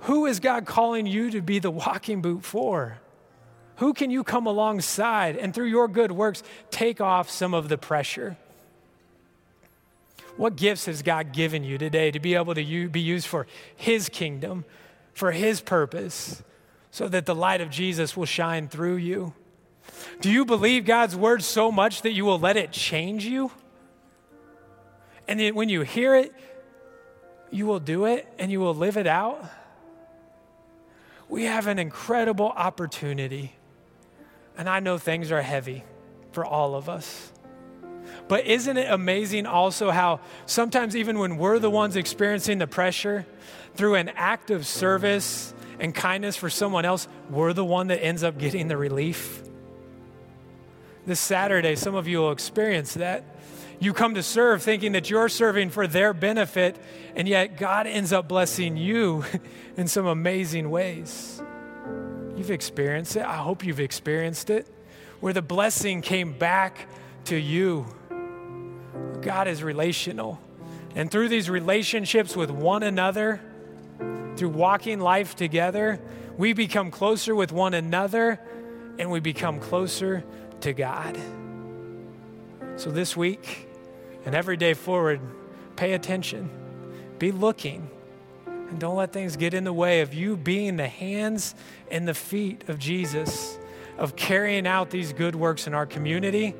Who 0.00 0.26
is 0.26 0.40
God 0.40 0.66
calling 0.66 1.06
you 1.06 1.30
to 1.32 1.40
be 1.40 1.58
the 1.58 1.70
walking 1.70 2.22
boot 2.22 2.44
for? 2.44 2.98
Who 3.76 3.92
can 3.92 4.10
you 4.10 4.24
come 4.24 4.46
alongside 4.46 5.36
and 5.36 5.54
through 5.54 5.66
your 5.66 5.88
good 5.88 6.12
works 6.12 6.42
take 6.70 7.00
off 7.00 7.30
some 7.30 7.54
of 7.54 7.68
the 7.68 7.78
pressure? 7.78 8.36
What 10.36 10.56
gifts 10.56 10.86
has 10.86 11.02
God 11.02 11.32
given 11.32 11.64
you 11.64 11.78
today 11.78 12.10
to 12.10 12.20
be 12.20 12.34
able 12.34 12.54
to 12.54 12.88
be 12.88 13.00
used 13.00 13.26
for 13.26 13.46
His 13.74 14.08
kingdom, 14.08 14.64
for 15.14 15.32
His 15.32 15.60
purpose, 15.60 16.42
so 16.90 17.08
that 17.08 17.26
the 17.26 17.34
light 17.34 17.60
of 17.60 17.70
Jesus 17.70 18.16
will 18.16 18.26
shine 18.26 18.68
through 18.68 18.96
you? 18.96 19.34
Do 20.20 20.30
you 20.30 20.44
believe 20.44 20.84
God's 20.84 21.16
word 21.16 21.42
so 21.42 21.70
much 21.70 22.02
that 22.02 22.12
you 22.12 22.24
will 22.24 22.38
let 22.38 22.56
it 22.56 22.72
change 22.72 23.24
you? 23.24 23.50
And 25.28 25.40
then 25.40 25.54
when 25.54 25.68
you 25.68 25.82
hear 25.82 26.14
it, 26.14 26.32
you 27.50 27.66
will 27.66 27.80
do 27.80 28.04
it 28.04 28.26
and 28.38 28.50
you 28.50 28.60
will 28.60 28.74
live 28.74 28.96
it 28.96 29.06
out? 29.06 29.44
We 31.28 31.44
have 31.44 31.66
an 31.66 31.78
incredible 31.78 32.48
opportunity. 32.48 33.56
And 34.56 34.68
I 34.68 34.80
know 34.80 34.98
things 34.98 35.32
are 35.32 35.42
heavy 35.42 35.84
for 36.32 36.44
all 36.44 36.74
of 36.74 36.88
us. 36.88 37.32
But 38.28 38.46
isn't 38.46 38.76
it 38.76 38.90
amazing 38.90 39.46
also 39.46 39.90
how 39.90 40.20
sometimes, 40.46 40.96
even 40.96 41.18
when 41.18 41.36
we're 41.36 41.58
the 41.58 41.70
ones 41.70 41.96
experiencing 41.96 42.58
the 42.58 42.66
pressure, 42.66 43.26
through 43.74 43.94
an 43.94 44.08
act 44.10 44.50
of 44.50 44.66
service 44.66 45.54
and 45.78 45.94
kindness 45.94 46.36
for 46.36 46.50
someone 46.50 46.84
else, 46.84 47.06
we're 47.30 47.52
the 47.52 47.64
one 47.64 47.88
that 47.88 48.02
ends 48.02 48.24
up 48.24 48.38
getting 48.38 48.68
the 48.68 48.76
relief? 48.76 49.42
This 51.04 51.20
Saturday, 51.20 51.76
some 51.76 51.94
of 51.94 52.08
you 52.08 52.18
will 52.18 52.32
experience 52.32 52.94
that. 52.94 53.22
You 53.78 53.92
come 53.92 54.14
to 54.14 54.22
serve 54.22 54.62
thinking 54.62 54.92
that 54.92 55.10
you're 55.10 55.28
serving 55.28 55.70
for 55.70 55.86
their 55.86 56.12
benefit, 56.12 56.76
and 57.14 57.28
yet 57.28 57.58
God 57.58 57.86
ends 57.86 58.12
up 58.12 58.26
blessing 58.26 58.76
you 58.76 59.24
in 59.76 59.86
some 59.86 60.06
amazing 60.06 60.70
ways. 60.70 61.40
You've 62.34 62.50
experienced 62.50 63.16
it. 63.16 63.22
I 63.22 63.36
hope 63.36 63.64
you've 63.64 63.80
experienced 63.80 64.50
it, 64.50 64.66
where 65.20 65.32
the 65.32 65.42
blessing 65.42 66.02
came 66.02 66.32
back 66.32 66.88
to 67.26 67.36
you 67.36 67.86
God 69.22 69.48
is 69.48 69.62
relational. 69.62 70.40
And 70.94 71.10
through 71.10 71.28
these 71.28 71.50
relationships 71.50 72.36
with 72.36 72.50
one 72.50 72.82
another, 72.82 73.40
through 74.36 74.50
walking 74.50 75.00
life 75.00 75.34
together, 75.34 76.00
we 76.36 76.52
become 76.52 76.90
closer 76.90 77.34
with 77.34 77.52
one 77.52 77.74
another 77.74 78.40
and 78.98 79.10
we 79.10 79.20
become 79.20 79.58
closer 79.60 80.24
to 80.60 80.72
God. 80.72 81.18
So 82.76 82.90
this 82.90 83.16
week 83.16 83.68
and 84.24 84.34
every 84.34 84.56
day 84.56 84.74
forward, 84.74 85.20
pay 85.76 85.92
attention, 85.92 86.50
be 87.18 87.32
looking, 87.32 87.90
and 88.46 88.78
don't 88.78 88.96
let 88.96 89.12
things 89.12 89.36
get 89.36 89.54
in 89.54 89.64
the 89.64 89.72
way 89.72 90.00
of 90.00 90.12
you 90.12 90.36
being 90.36 90.76
the 90.76 90.88
hands 90.88 91.54
and 91.90 92.06
the 92.06 92.14
feet 92.14 92.68
of 92.68 92.78
Jesus, 92.78 93.58
of 93.96 94.16
carrying 94.16 94.66
out 94.66 94.90
these 94.90 95.12
good 95.12 95.34
works 95.34 95.66
in 95.66 95.74
our 95.74 95.86
community, 95.86 96.54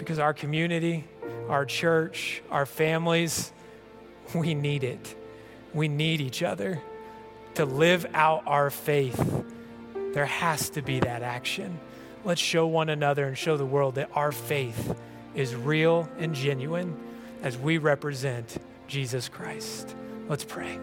because 0.00 0.18
our 0.18 0.34
community 0.34 1.04
our 1.50 1.66
church, 1.66 2.42
our 2.50 2.64
families, 2.64 3.52
we 4.34 4.54
need 4.54 4.84
it. 4.84 5.16
We 5.74 5.88
need 5.88 6.20
each 6.20 6.42
other 6.42 6.80
to 7.54 7.64
live 7.64 8.06
out 8.14 8.44
our 8.46 8.70
faith. 8.70 9.44
There 10.14 10.26
has 10.26 10.70
to 10.70 10.82
be 10.82 11.00
that 11.00 11.22
action. 11.22 11.78
Let's 12.24 12.40
show 12.40 12.66
one 12.66 12.88
another 12.88 13.26
and 13.26 13.36
show 13.36 13.56
the 13.56 13.66
world 13.66 13.96
that 13.96 14.10
our 14.14 14.30
faith 14.30 14.96
is 15.34 15.54
real 15.54 16.08
and 16.18 16.34
genuine 16.34 16.96
as 17.42 17.58
we 17.58 17.78
represent 17.78 18.56
Jesus 18.86 19.28
Christ. 19.28 19.94
Let's 20.28 20.44
pray. 20.44 20.78